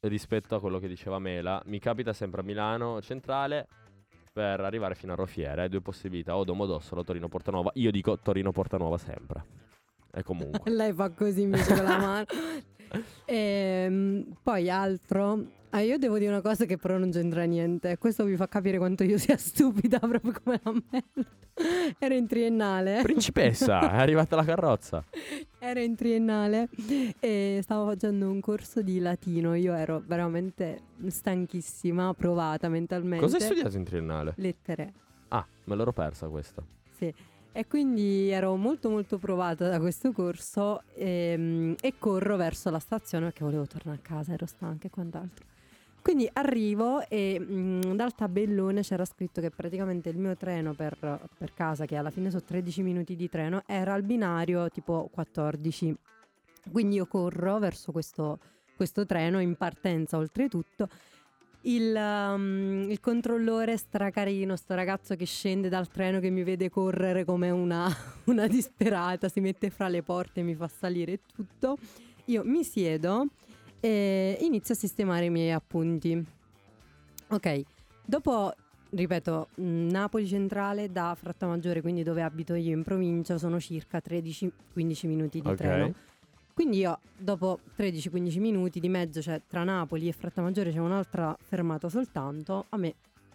[0.00, 3.68] rispetto a quello che diceva Mela, mi capita sempre a Milano centrale
[4.32, 7.70] per arrivare fino a Rofiere, hai due possibilità, o Domodossola o Torino Portanova.
[7.74, 9.44] Io dico Torino Portanova sempre.
[10.10, 10.60] E comunque.
[10.72, 12.24] Lei fa così invece con la mano.
[13.24, 15.60] Ehm, poi altro.
[15.70, 17.96] Ah, io devo dire una cosa che però non c'entra niente.
[17.96, 21.30] Questo vi fa capire quanto io sia stupida proprio come la merda.
[21.98, 23.00] Era in triennale.
[23.02, 25.04] Principessa, è arrivata la carrozza.
[25.58, 26.68] Era in triennale
[27.20, 29.54] e stavo facendo un corso di latino.
[29.54, 33.24] Io ero veramente stanchissima, provata mentalmente.
[33.24, 34.34] Cosa hai studiato in triennale?
[34.36, 34.92] Lettere.
[35.28, 36.62] Ah, me l'ero persa questa.
[36.90, 37.12] Sì.
[37.54, 43.26] E quindi ero molto molto provata da questo corso ehm, e, corro verso la stazione
[43.26, 45.44] perché volevo tornare a casa, ero stanca e quant'altro.
[46.00, 50.96] Quindi arrivo e mh, dal tabellone c'era scritto che praticamente il mio treno per,
[51.36, 55.94] per casa, che alla fine sono 13 minuti di treno, era al binario tipo 14.
[56.70, 58.38] Quindi io corro verso questo,
[58.74, 60.88] questo treno in partenza oltretutto.
[61.64, 67.24] Il, um, il controllore stracarino, sto ragazzo che scende dal treno che mi vede correre
[67.24, 67.88] come una,
[68.26, 71.78] una disperata, si mette fra le porte e mi fa salire tutto.
[72.26, 73.26] Io mi siedo
[73.78, 76.24] e inizio a sistemare i miei appunti.
[77.28, 77.62] Ok,
[78.04, 78.52] dopo,
[78.90, 84.50] ripeto, Napoli centrale da Frattamaggiore, quindi dove abito io in provincia, sono circa 13-15
[85.06, 85.56] minuti di Ok.
[85.56, 85.94] treno.
[86.54, 91.88] Quindi io dopo 13-15 minuti di mezzo, cioè tra Napoli e Frattamaggiore c'è un'altra fermata
[91.88, 92.94] soltanto, a me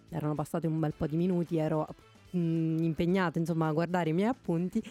[0.10, 1.88] erano passati un bel po' di minuti, ero
[2.32, 4.82] mh, impegnata insomma a guardare i miei appunti.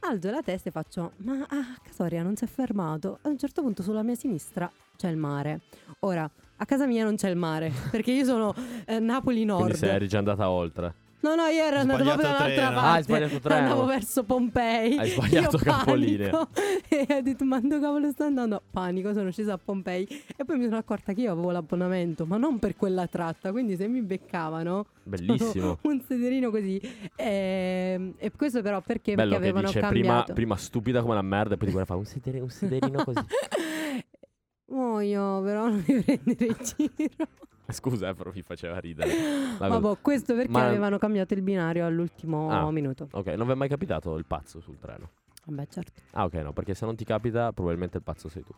[0.00, 3.18] Alzo la testa e faccio, ma a Casoria non si è fermato.
[3.22, 5.60] A un certo punto sulla mia sinistra c'è il mare.
[6.00, 8.54] Ora, a casa mia non c'è il mare, perché io sono
[8.86, 9.70] eh, Napoli Nord.
[9.70, 10.94] Quindi sei già andata oltre.
[11.20, 12.70] No, no, io ero Sbagliato proprio dall'altra treno.
[12.70, 12.78] parte.
[12.86, 13.60] Ah, hai sbagliato treno.
[13.60, 14.96] Andavo verso Pompei.
[14.98, 16.48] Hai sbagliato capolinea.
[16.88, 18.62] E ho detto, ma dove cavolo sto andando?
[18.70, 20.06] Panico, sono scesa a Pompei.
[20.36, 23.50] E poi mi sono accorta che io avevo l'abbonamento, ma non per quella tratta.
[23.50, 25.78] Quindi se mi beccavano, Bellissimo.
[25.82, 26.80] un sederino così.
[27.16, 29.14] E, e questo però perché?
[29.14, 30.32] Bello perché avevano dice prima, cambiato.
[30.34, 33.20] prima stupida come la merda e poi ti guarda fa un, sedere- un sederino così.
[34.70, 37.26] Muoio, però non mi prendere in giro.
[37.72, 39.10] Scusa, eh, però mi faceva ridere.
[39.58, 42.70] La- Vabbè, questo perché Ma- avevano cambiato il binario all'ultimo Ah.
[42.70, 43.08] minuto.
[43.12, 45.10] Ok, non vi è mai capitato il pazzo sul treno?
[45.44, 46.00] Vabbè, certo.
[46.12, 48.52] Ah, ok, no, perché se non ti capita, probabilmente il pazzo sei tu.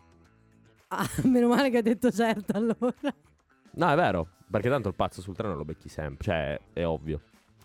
[0.89, 2.95] Ah, meno male che ha detto certo allora.
[3.73, 7.21] No, è vero, perché tanto il pazzo sul treno lo becchi sempre, cioè, è ovvio.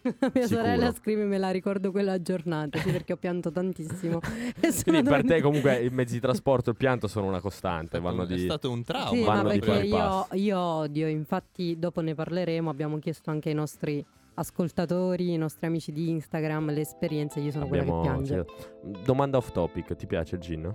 [0.33, 0.47] Mia Sicuro.
[0.47, 4.19] sorella scrive me la ricordo quella giornata, sì, perché ho pianto tantissimo.
[4.83, 8.23] Quindi per te comunque i mezzi di trasporto e il pianto sono una costante, vanno
[8.23, 8.39] È di...
[8.39, 9.09] stato un trauma.
[9.09, 13.55] Sì, vanno ma perché io, io odio, infatti dopo ne parleremo, abbiamo chiesto anche ai
[13.55, 14.05] nostri
[14.37, 18.45] ascoltatori, ai nostri amici di Instagram le esperienze, io sono quella che Abbiamo- piange.
[18.57, 19.03] sì.
[19.03, 20.73] Domanda off topic, ti piace il gin?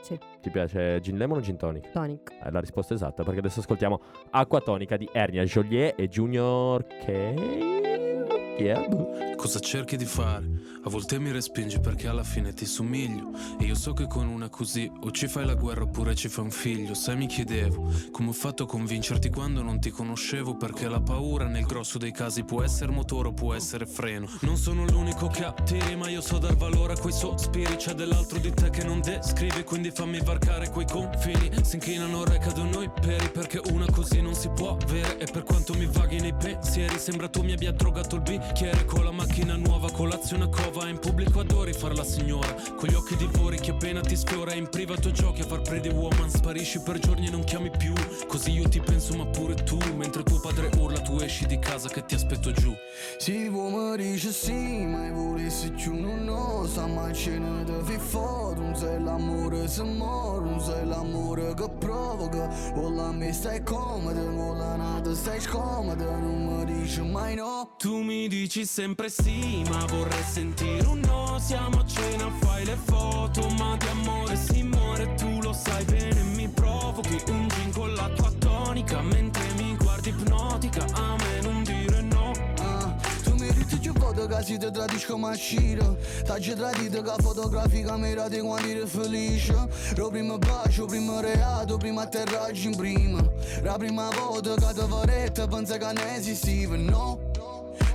[0.00, 1.90] Sì, Ti piace gin lemon o gin tonic?
[1.90, 2.32] tonic.
[2.38, 4.00] È la risposta esatta perché adesso ascoltiamo
[4.30, 7.99] Acqua tonica di Ernia Joliet e Junior K.
[8.60, 8.84] Yeah.
[9.36, 10.44] Cosa cerchi di fare?
[10.84, 13.30] A volte mi respingi perché alla fine ti somiglio.
[13.58, 16.44] E io so che con una così o ci fai la guerra oppure ci fai
[16.44, 16.92] un figlio.
[16.92, 20.56] Sai mi chiedevo come ho fatto a convincerti quando non ti conoscevo?
[20.56, 24.28] Perché la paura nel grosso dei casi può essere motore o può essere freno.
[24.40, 27.76] Non sono l'unico che attiri ma io so dar valore a quei sospiri.
[27.76, 31.50] C'è dell'altro di te che non descrivi quindi fammi varcare quei confini.
[31.62, 35.18] Si inchinano re cadono i peri perché una così non si può avere.
[35.18, 38.49] E per quanto mi vaghi nei pensieri sembra tu mi abbia drogato il bicchiere
[38.84, 42.52] Con la macchina nuova, colazione a cova In pubblico adori far la signora.
[42.76, 46.28] Con gli occhi divori che appena ti sfiora In privato giochi a far pretty woman.
[46.28, 47.94] Sparisci per giorni e non chiami più.
[48.26, 49.78] Così io ti penso ma pure tu.
[49.94, 52.74] Mentre tuo padre urla tu esci di casa che ti aspetto giù.
[53.18, 58.56] Si mi dice sì, ma volessi più non lo sa ma ce ne devi fare
[58.56, 62.48] Non sei l'amore se muore, non sei l'amore che provoca.
[62.74, 67.76] Vola me stai comoda, vola nata stai scomoda Non mi dici mai no.
[67.78, 71.38] Tu mi dici sempre sì, ma vorrei sentire un no.
[71.38, 76.22] Siamo a cena, fai le foto, ma di amore si muore, tu lo sai bene.
[76.22, 80.84] Mi provochi un gin con la tua tonica, mentre mi guardi ipnotica.
[80.94, 82.32] A me non dire no.
[82.60, 87.22] Ah, Tu mi dici più foto che si ti tradisco ma sciro T'hai tradito che
[87.22, 93.22] fotografica mira di quando eri felice Lo primo bacio, primo reato, primo atterraggio in prima
[93.62, 97.30] La prima volta che ti vorrei pensa che non esistiva, no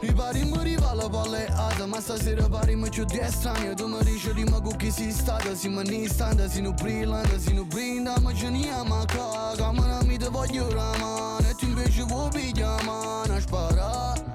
[0.06, 3.97] Mi pari mi rivala palle ata Ma stasera pari mi c'ho di estraneo Tu mi
[4.03, 7.68] dici rima con chi si stata Si mi ne standa, si non brillante Si non
[7.68, 12.03] brinda, ma ce ne ama caga Ma non mi te voglio ramane E tu invece
[12.03, 14.34] vuoi pigliare mano a sparare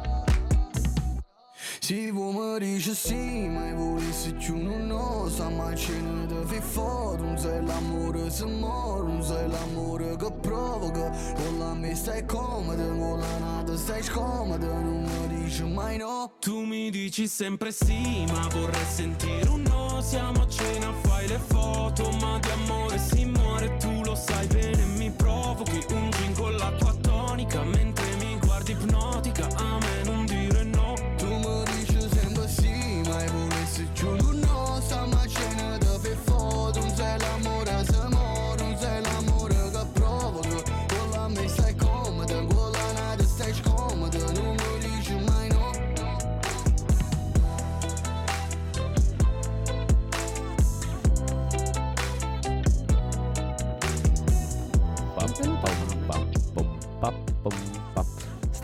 [1.90, 6.60] si vuoi mi dici sì, ma volessi più non lo sa ma ce ne devi
[6.60, 12.24] fare Non sei l'amore se muore, non sei l'amore che provoca Con la me stai
[12.26, 17.72] comoda, con la nata stai scomoda Non mi dici mai no Tu mi dici sempre
[17.72, 22.98] sì, ma vorrei sentire un no Siamo a cena, fai le foto, ma di amore
[22.98, 25.99] si muore Tu lo sai bene, mi provochi un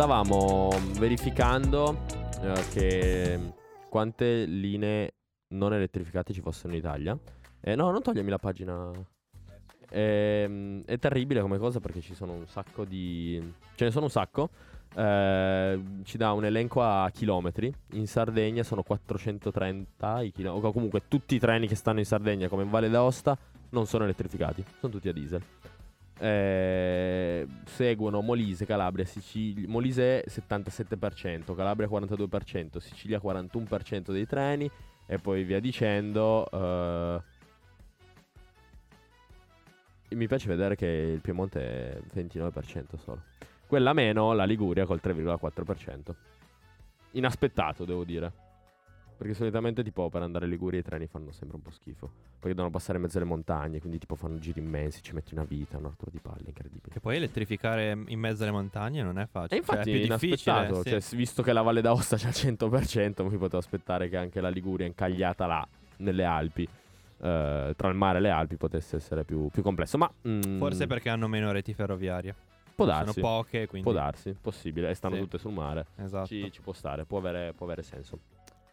[0.06, 0.68] Stavamo
[1.00, 2.04] verificando
[2.40, 3.40] eh, che
[3.88, 5.14] quante linee
[5.48, 7.18] non elettrificate ci fossero in Italia.
[7.60, 8.88] Eh, no, non togliermi la pagina.
[9.90, 13.52] Ehm, è terribile come cosa perché ci sono un sacco di.
[13.74, 14.50] Ce ne sono un sacco.
[14.94, 17.74] Eh, ci dà un elenco a chilometri.
[17.94, 20.68] In Sardegna sono 430 i chilometri.
[20.68, 23.36] O comunque tutti i treni che stanno in Sardegna, come in Valle d'Aosta,
[23.70, 24.64] non sono elettrificati.
[24.78, 25.42] Sono tutti a diesel.
[26.18, 29.68] Eh, seguono Molise, Calabria, Sicilia.
[29.68, 34.70] Molise 77%, Calabria 42%, Sicilia 41% dei treni
[35.06, 36.48] e poi via dicendo.
[36.50, 37.22] eh,
[40.10, 43.22] mi piace vedere che il Piemonte è 29% solo.
[43.66, 46.14] Quella meno, la Liguria col 3,4%.
[47.12, 48.45] Inaspettato, devo dire.
[49.18, 52.10] Perché solitamente, tipo, per andare a Liguria i treni fanno sempre un po' schifo.
[52.38, 55.44] Perché devono passare in mezzo alle montagne, quindi, tipo, fanno giri immensi, ci metti una
[55.44, 56.92] vita, un altro di palle, incredibile.
[56.92, 59.54] Che poi elettrificare in mezzo alle montagne non è facile.
[59.54, 60.56] E infatti, cioè, è più difficile.
[60.56, 60.82] inaspettato.
[60.82, 60.90] sì.
[61.00, 64.50] Cioè, visto che la Valle d'Aosta c'è al 100%, mi potevo aspettare che anche la
[64.50, 65.66] Liguria, incagliata là,
[65.98, 69.96] nelle Alpi, eh, tra il mare e le Alpi, potesse essere più, più complesso.
[69.96, 72.34] Ma mm, Forse perché hanno meno reti ferroviarie.
[72.74, 73.20] può Sono darsi.
[73.20, 73.88] poche, quindi.
[73.90, 74.90] Può darsi, possibile.
[74.90, 75.20] E stanno Sì.
[75.22, 75.86] tutte sul mare.
[75.96, 76.26] Esatto.
[76.26, 78.18] Ci, ci può stare, può avere, può avere senso.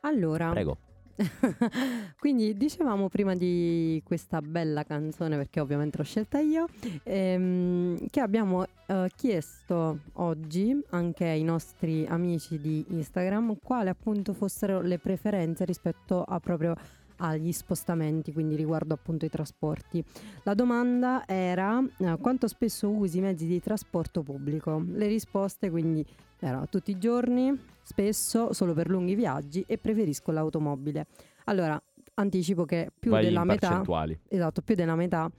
[0.06, 0.78] Allora, Prego.
[2.20, 6.68] quindi dicevamo prima di questa bella canzone, perché ovviamente l'ho scelta io,
[7.04, 14.82] ehm, che abbiamo eh, chiesto oggi anche ai nostri amici di Instagram quali appunto fossero
[14.82, 16.76] le preferenze rispetto a proprio
[17.18, 20.04] agli spostamenti, quindi riguardo appunto i trasporti.
[20.44, 24.84] La domanda era eh, quanto spesso usi i mezzi di trasporto pubblico?
[24.86, 26.06] Le risposte quindi
[26.40, 31.08] erano tutti i giorni, spesso, solo per lunghi viaggi e preferisco l'automobile.
[31.46, 31.82] Allora,
[32.16, 33.82] anticipo che più Vai della in metà,
[34.28, 35.30] esatto, più della metà,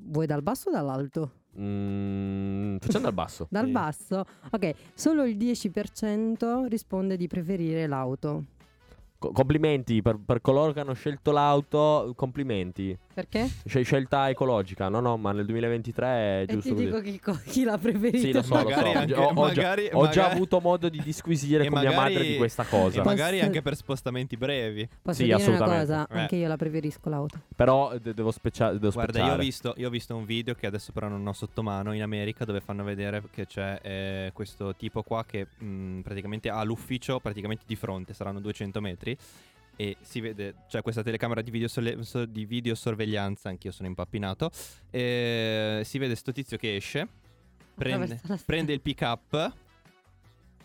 [0.00, 1.30] vuoi dal basso o dall'alto?
[1.58, 3.46] Mm, facendo al basso.
[3.50, 3.70] Dal Sì.
[3.70, 4.24] basso?
[4.50, 8.44] Ok, solo il 10% risponde di preferire l'auto.
[9.18, 12.12] Co- complimenti per, per coloro che hanno scelto l'auto.
[12.14, 12.96] Complimenti.
[13.14, 13.48] Perché?
[13.64, 14.88] Scel- scelta ecologica.
[14.90, 16.84] No, no, ma nel 2023 è E giusto ti così.
[16.84, 18.18] dico chi, co- chi l'ha preferito.
[18.18, 18.98] Sì, lo so, lo Magari so.
[18.98, 21.90] anche- Ho, ho già, magari- ho già magari- avuto modo di disquisire E con mia
[21.92, 23.02] magari- madre di questa E cosa.
[23.04, 24.88] magari Posso- anche per spostamenti brevi.
[25.00, 25.86] Posso Sì, dire una assolutamente.
[25.86, 26.06] cosa?
[26.08, 26.18] Eh.
[26.20, 27.40] Anche io la preferisco l'auto.
[27.56, 29.42] Però de- devo, specia- devo Guarda, io ho, speciare.
[29.42, 32.44] visto, io ho visto un video che adesso però non ho sotto mano in America
[32.44, 37.64] dove fanno vedere che c'è eh, questo tipo qua che mh, praticamente ha l'ufficio praticamente
[37.66, 39.04] di fronte, saranno 200 metri
[39.76, 44.50] e si vede, c'è questa telecamera di, videosole- so- di videosorveglianza, anch'io sono impappinato,
[44.90, 47.06] e si vede sto tizio che esce,
[47.74, 49.54] prende, prende il pick up.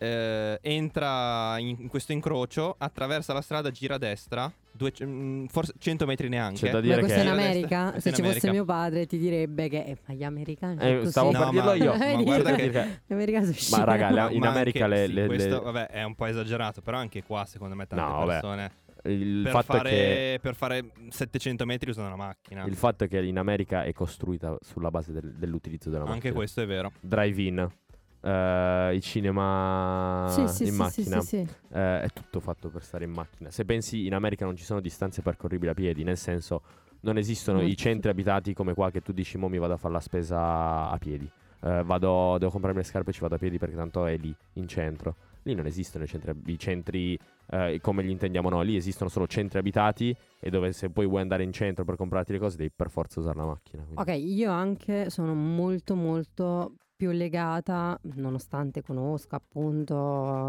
[0.04, 5.74] Eh, entra in, in questo incrocio, attraversa la strada, gira a destra, due- mm, forse
[5.78, 6.62] 100 metri neanche.
[6.66, 8.38] C'è da Ma dire questo che- in Gira a America, destra, se in ci fosse
[8.38, 8.52] America.
[8.52, 11.10] mio padre ti direbbe che eh, ma gli americani sono Eh, così.
[11.12, 11.92] stavo No, per dirlo ma- io.
[11.92, 12.24] ma Vedi?
[12.24, 15.22] guarda che- Gli americani sono Ma raga, la- in Ma America anche- le, sì, le-
[15.22, 18.32] le- questo vabbè è un po' esagerato però anche qua secondo me tante No, vabbè.
[18.32, 18.72] persone
[19.06, 23.04] il, per, fatto fare, è che, per fare 700 metri usano la macchina il fatto
[23.04, 26.34] è che in America è costruita sulla base del- dell'utilizzo della anche macchina.
[26.34, 27.68] questo è vero Drive-in,
[28.22, 31.22] eh, i cinema Sì, sì, in sì, macchina.
[31.22, 31.54] sì, sì, sì.
[31.74, 33.50] Eh, è tutto fatto per stare in macchina.
[33.52, 36.62] Se pensi in America non ci sono distanze percorribili a piedi, nel senso
[37.02, 39.78] non esistono Molto i centri abitati come qua che tu dici mo mi vado a
[39.78, 41.30] fare la spesa a piedi.
[41.64, 44.34] Eh, vado, devo comprarmi le scarpe e ci vado a piedi perché tanto è lì,
[44.54, 45.16] in centro.
[45.44, 47.18] Lì non esistono i centri, i centri
[47.82, 51.44] come li intendiamo noi, lì esistono solo centri abitati e dove se poi vuoi andare
[51.44, 53.84] in centro per comprarti le cose devi per forza usare la macchina.
[53.84, 59.96] quindi- Ok, io anche sono molto molto più legata, nonostante conosca appunto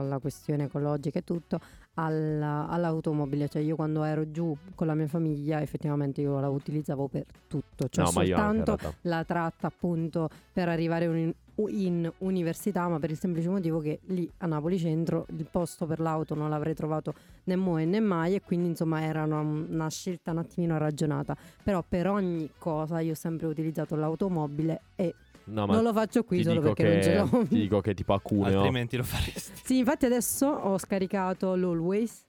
[0.07, 1.59] la questione ecologica e tutto,
[1.95, 3.49] alla- all'automobile.
[3.49, 7.89] Cioè io quando ero giù con la mia famiglia effettivamente io la utilizzavo per tutto,
[7.89, 11.33] cioè no, soltanto la tratta appunto per arrivare in,
[11.69, 16.01] in università, ma per il semplice motivo che lì a Napoli centro il posto per
[16.01, 20.33] l'auto non l'avrei trovato né moe né mai e quindi insomma era una, una scelta
[20.33, 21.35] un attimino ragionata.
[21.63, 25.15] Però per ogni cosa io ho sempre utilizzato l'automobile e
[25.45, 27.47] No, ma non lo faccio qui solo perché non ce che- l'ho.
[27.47, 29.53] Ti dico che tipo a Cuneo Altrimenti lo faresti.
[29.65, 32.25] Sì, infatti adesso ho scaricato l'Always.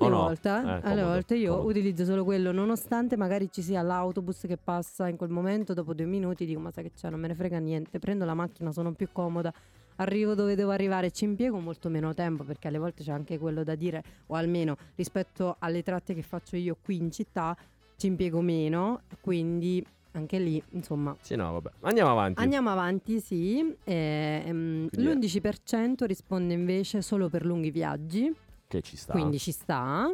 [0.00, 0.22] Oh Alle no.
[0.22, 1.68] volte, Eh, alle volte io comodo.
[1.70, 6.06] utilizzo solo quello, nonostante magari ci sia l'autobus che passa in quel momento, dopo due
[6.06, 8.92] minuti dico ma sai che c'è, non me ne frega niente, prendo la macchina, sono
[8.92, 9.52] più comoda,
[9.96, 13.64] arrivo dove devo arrivare, ci impiego molto meno tempo perché alle volte c'è anche quello
[13.64, 17.56] da dire, o almeno rispetto alle tratte che faccio io qui in città,
[17.96, 21.70] ci impiego meno, quindi anche lì insomma Sì, no, vabbè.
[21.80, 22.40] Andiamo avanti.
[22.42, 23.54] Andiamo avanti, sì.
[23.56, 28.34] Quindi è- l'11% risponde invece solo per lunghi viaggi,
[28.66, 29.12] Che ci sta.
[29.12, 30.10] quindi ci sta,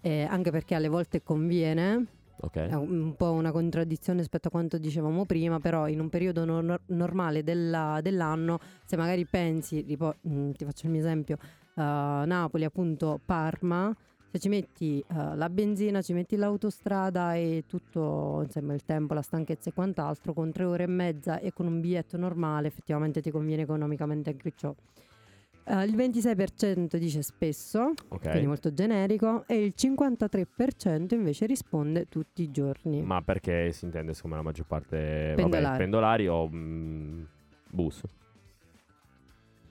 [0.00, 2.06] eh, anche perché alle volte conviene.
[2.40, 2.56] Ok.
[2.56, 6.80] È un po' una contraddizione rispetto a quanto dicevamo prima, però in un periodo nor-
[6.86, 11.36] normale della- dell'anno, se magari pensi, ripo- mm, ti faccio il mio esempio,
[11.74, 13.94] uh, Napoli appunto Parma,
[14.34, 19.22] se ci metti uh, la benzina, ci metti l'autostrada e tutto, insomma il tempo, la
[19.22, 23.30] stanchezza e quant'altro, con tre ore e mezza e con un biglietto normale effettivamente ti
[23.30, 24.74] conviene economicamente anche ciò.
[25.66, 28.28] Uh, il 26% dice spesso, Ok.
[28.28, 33.02] quindi molto generico, e il 53% invece risponde tutti i giorni.
[33.02, 35.78] Ma perché si intende come la maggior parte vabbè, Pendolari.
[35.78, 37.22] pendolari o mm,
[37.70, 38.02] bus?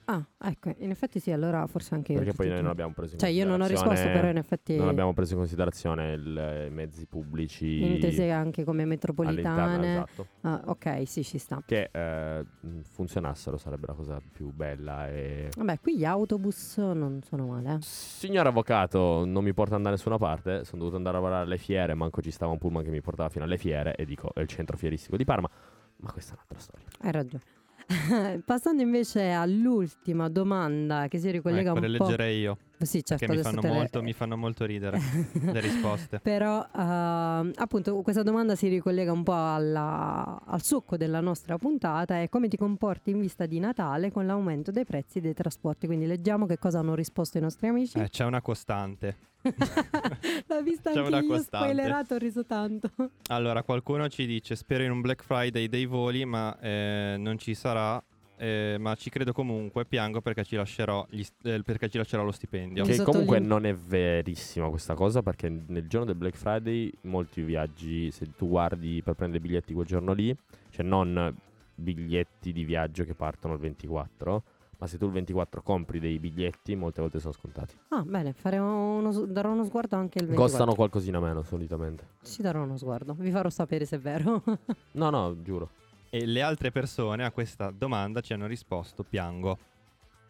[0.06, 2.18] Ah, ecco, in effetti sì, allora forse anche io.
[2.18, 4.36] Perché poi noi non abbiamo preso in Cioè io non ho risposto, considerazione- però in
[4.36, 9.92] effetti Non abbiamo preso in considerazione il- i mezzi pubblici intese anche come metropolitane.
[9.92, 10.26] esatto.
[10.42, 11.62] Ah, ok, sì, ci sta.
[11.64, 12.44] Che eh,
[12.82, 15.48] funzionassero sarebbe la cosa più bella e...
[15.56, 17.74] Vabbè, qui gli autobus non sono male.
[17.74, 17.78] eh.
[17.80, 20.64] Signor avvocato, non mi porta da nessuna parte.
[20.64, 21.94] Sono dovuto andare a lavorare alle fiere.
[21.94, 23.94] Manco ci stava un pullman che mi portava fino alle fiere.
[23.94, 25.48] E dico, è il centro fieristico di Parma.
[25.96, 26.86] Ma questa è un'altra storia.
[27.00, 27.42] Hai ragione.
[28.44, 32.04] Passando invece all'ultima domanda che si ricollega Ecco, un po'.
[32.04, 32.58] leggerei io.
[32.78, 34.98] Sì, certo, Che mi fanno, te le- molto, mi fanno molto ridere
[35.40, 36.18] le risposte.
[36.20, 42.20] Però ehm, appunto questa domanda si ricollega un po' alla- al succo della nostra puntata
[42.20, 45.86] è come ti comporti in vista di Natale con l'aumento dei prezzi dei trasporti.
[45.86, 47.98] Quindi leggiamo che cosa hanno risposto i nostri amici.
[47.98, 49.16] Eh, c'è una costante.
[49.44, 52.90] L'ho vista c'è anche io, spoilerato, ho riso tanto.
[53.28, 57.54] Allora, qualcuno ci dice: Spero in un Black Friday dei voli, ma eh, non ci
[57.54, 58.02] sarà.
[58.36, 59.84] Eh, ma ci credo comunque.
[59.84, 62.84] Piango perché ci lascerò, gli st- eh, perché ci lascerò lo stipendio.
[62.84, 65.22] Che comunque non è verissima questa cosa.
[65.22, 69.72] Perché nel giorno del Black Friday, molti viaggi, se tu guardi per prendere i biglietti
[69.74, 70.36] quel giorno lì,
[70.70, 71.34] cioè non
[71.76, 74.42] biglietti di viaggio che partono il 24.
[74.76, 77.74] Ma se tu il 24 compri dei biglietti, molte volte sono scontati.
[77.88, 80.36] Ah, bene, faremo uno, darò uno sguardo anche il 24.
[80.36, 82.08] Costano qualcosina meno solitamente.
[82.22, 84.42] Ci darò uno sguardo, vi farò sapere se è vero.
[84.92, 85.70] No, no, giuro.
[86.14, 89.58] E le altre persone a questa domanda ci hanno risposto: Piango.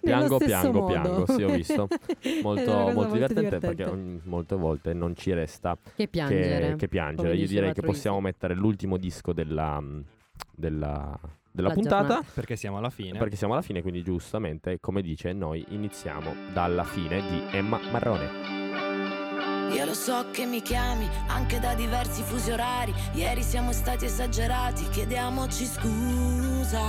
[0.00, 0.86] Piango, piango, modo.
[0.86, 1.88] piango, sì, ho visto.
[2.42, 3.66] Molto, cosa molto divertente, divertente.
[3.84, 6.68] perché molte volte non ci resta Che piangere.
[6.70, 7.34] che, che piangere.
[7.36, 9.82] Io direi che possiamo mettere l'ultimo disco della,
[10.54, 11.18] della,
[11.50, 12.06] della La puntata.
[12.06, 12.26] giornata.
[12.32, 13.18] Perché siamo alla fine.
[13.18, 18.63] Perché siamo alla fine, quindi giustamente, come dice, noi iniziamo dalla fine di Emma Marrone.
[19.74, 22.94] Io lo so che mi chiami anche da diversi fusi orari.
[23.14, 26.80] Ieri siamo stati esagerati, chiediamoci scusa.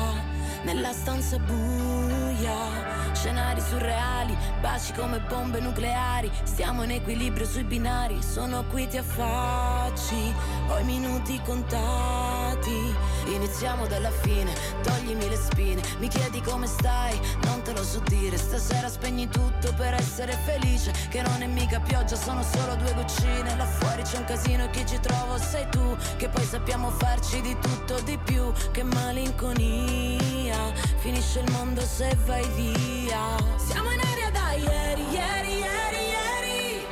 [0.66, 6.32] Nella stanza buia, scenari surreali, baci come bombe nucleari.
[6.42, 10.34] Stiamo in equilibrio sui binari, sono qui ti affacci.
[10.70, 12.96] Ho i minuti contati.
[13.28, 14.52] Iniziamo dalla fine,
[14.82, 15.84] toglimi le spine.
[16.00, 18.36] Mi chiedi come stai, non te lo so dire.
[18.36, 20.92] Stasera spegni tutto per essere felice.
[21.10, 23.56] Che non è mica pioggia, sono solo due goccine.
[23.56, 25.96] Là fuori c'è un casino e chi ci trovo sei tu.
[26.18, 28.52] Che poi sappiamo farci di tutto di più.
[28.72, 30.55] Che malinconia,
[30.98, 33.38] finisce il mondo se vai via.
[33.58, 36.86] Siamo in aria da ieri, ieri, ieri, ieri.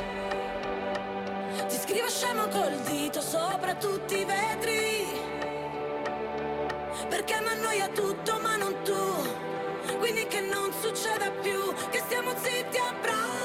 [1.68, 5.32] Ti scrivo scemo col dito sopra tutti i vetri.
[7.08, 11.60] Perché mi annoia tutto ma non tu Quindi che non succeda più
[11.90, 13.43] Che stiamo zitti a pranzo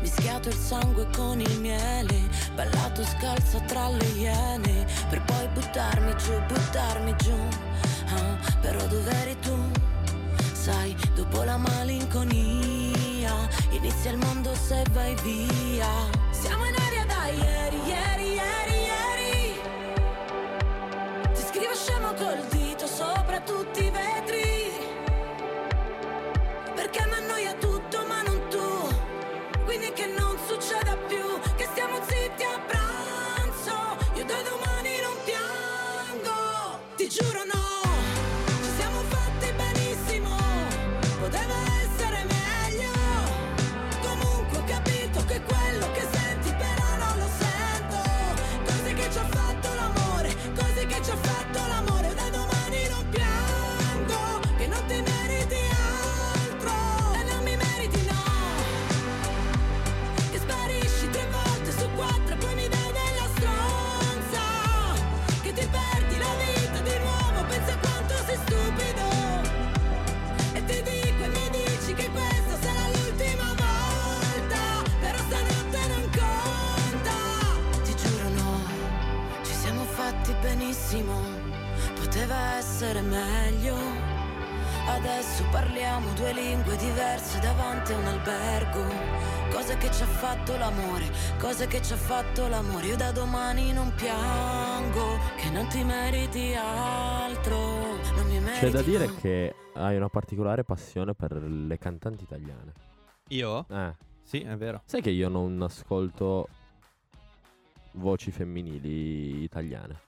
[0.00, 6.38] mischiato il sangue con il miele, ballato scalzo tra le iene, per poi buttarmi giù,
[6.46, 7.36] buttarmi giù.
[8.08, 9.56] Ah, però dov'eri tu?
[10.52, 15.88] Sai, dopo la malinconia, inizia il mondo se vai via.
[16.30, 19.60] Siamo in aria da ieri, ieri, ieri, ieri.
[21.32, 24.11] Ti scrivo scemo col dito sopra tutti i vetri.
[85.42, 88.84] Adesso parliamo due lingue diverse davanti a un albergo.
[89.50, 92.86] Cose che ci ha fatto l'amore, cose che ci ha fatto l'amore.
[92.86, 97.56] Io da domani non piango, che non ti meriti altro.
[98.14, 99.14] Non mi meriti C'è da dire no.
[99.16, 102.72] che hai una particolare passione per le cantanti italiane.
[103.28, 103.66] Io?
[103.68, 103.96] Eh.
[104.22, 104.82] Sì, è vero.
[104.84, 106.48] Sai che io non ascolto
[107.92, 110.00] voci femminili italiane.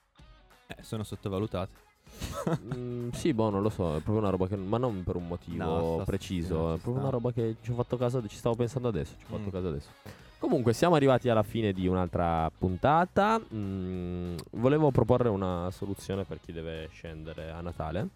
[0.67, 1.83] Eh, sono sottovalutate.
[2.75, 4.55] Mm, sì, boh, non lo so, è proprio una roba che...
[4.55, 7.97] Ma non per un motivo No, preciso, è proprio una roba che ci ho fatto
[7.97, 9.51] caso, ci stavo pensando adesso, ci ho fatto Mm.
[9.51, 9.89] caso adesso.
[10.37, 13.41] Comunque, siamo arrivati alla fine di un'altra puntata.
[13.53, 18.09] Mm, volevo proporre una soluzione per chi deve scendere a Natale.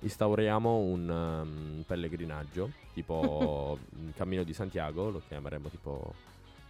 [0.00, 6.14] Instauriamo un um, pellegrinaggio, tipo il cammino di Santiago, lo chiameremo tipo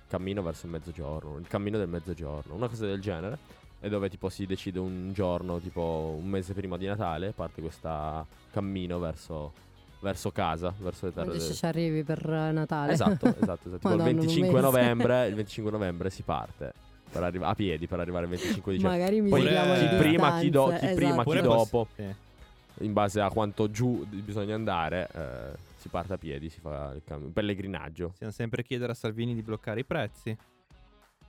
[0.09, 3.39] cammino verso il mezzogiorno, il cammino del mezzogiorno, una cosa del genere.
[3.85, 8.27] E dove tipo si decide un giorno, tipo un mese prima di Natale, parte questo
[8.51, 9.53] cammino verso,
[10.01, 12.93] verso casa, verso le terre Quando del- ci arrivi per eh, Natale.
[12.93, 13.71] Esatto, esatto, esatto.
[13.77, 14.63] Tipo Madonna, il un 25 mese.
[14.65, 16.73] novembre, il 25 novembre si parte
[17.13, 18.99] per arriva- a piedi per arrivare al 25 dicembre.
[18.99, 21.31] Magari mi Poi chi le prima, chi, do- chi distanze, prima, esatto.
[21.31, 22.15] chi poss- dopo, sì.
[22.87, 27.03] in base a quanto giù bisogna andare, eh, si parte a piedi, si fa il
[27.05, 28.09] cam- pellegrinaggio.
[28.09, 30.35] Possiamo sempre chiedere a Salvini di bloccare i prezzi.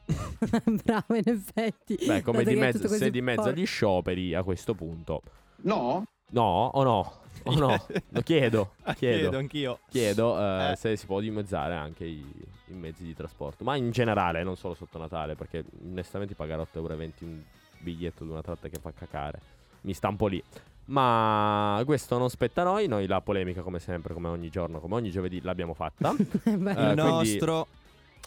[0.84, 1.98] Bravo, in effetti.
[2.06, 5.22] Beh, come Dato di mezzo, sei di mezzo agli scioperi a questo punto.
[5.64, 6.06] No?
[6.32, 7.14] No o no?
[7.44, 7.86] O no?
[8.10, 9.20] Lo chiedo, Ah, chiedo.
[9.20, 9.80] chiedo anch'io.
[9.90, 10.76] Chiedo eh, Eh.
[10.76, 12.24] se si può dimezzare anche i,
[12.68, 16.74] i mezzi di trasporto, ma in generale, non solo sotto Natale, perché onestamente pagare 8,20
[16.78, 17.42] euro un
[17.80, 19.40] biglietto di una tratta che fa cacare
[19.82, 20.44] mi sta un po' lì.
[20.86, 24.96] Ma questo non spetta a noi, noi la polemica come sempre, come ogni giorno, come
[24.96, 26.14] ogni giovedì l'abbiamo fatta.
[26.16, 27.68] Eh, il quindi nostro.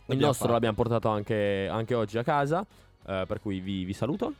[0.09, 2.65] Il nostro l'abbiamo portato anche, anche oggi a casa,
[3.07, 4.33] eh, per cui vi, vi saluto.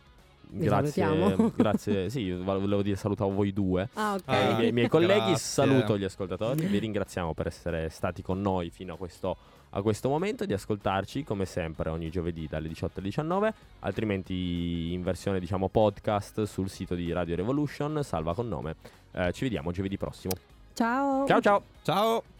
[0.51, 2.09] Vi grazie, grazie.
[2.09, 3.89] Sì, volevo dire salutavo voi due.
[3.95, 4.23] Ah, ok.
[4.27, 5.37] I miei, i miei colleghi, grazie.
[5.37, 9.37] saluto gli ascoltatori, vi ringraziamo per essere stati con noi fino a questo,
[9.71, 15.03] a questo momento, di ascoltarci come sempre ogni giovedì dalle 18 alle 19, altrimenti in
[15.03, 18.77] versione diciamo podcast sul sito di Radio Revolution, salva con nome.
[19.13, 20.33] Eh, ci vediamo giovedì prossimo.
[20.73, 21.27] Ciao.
[21.27, 21.63] Ciao ciao!
[21.83, 22.38] Ciao.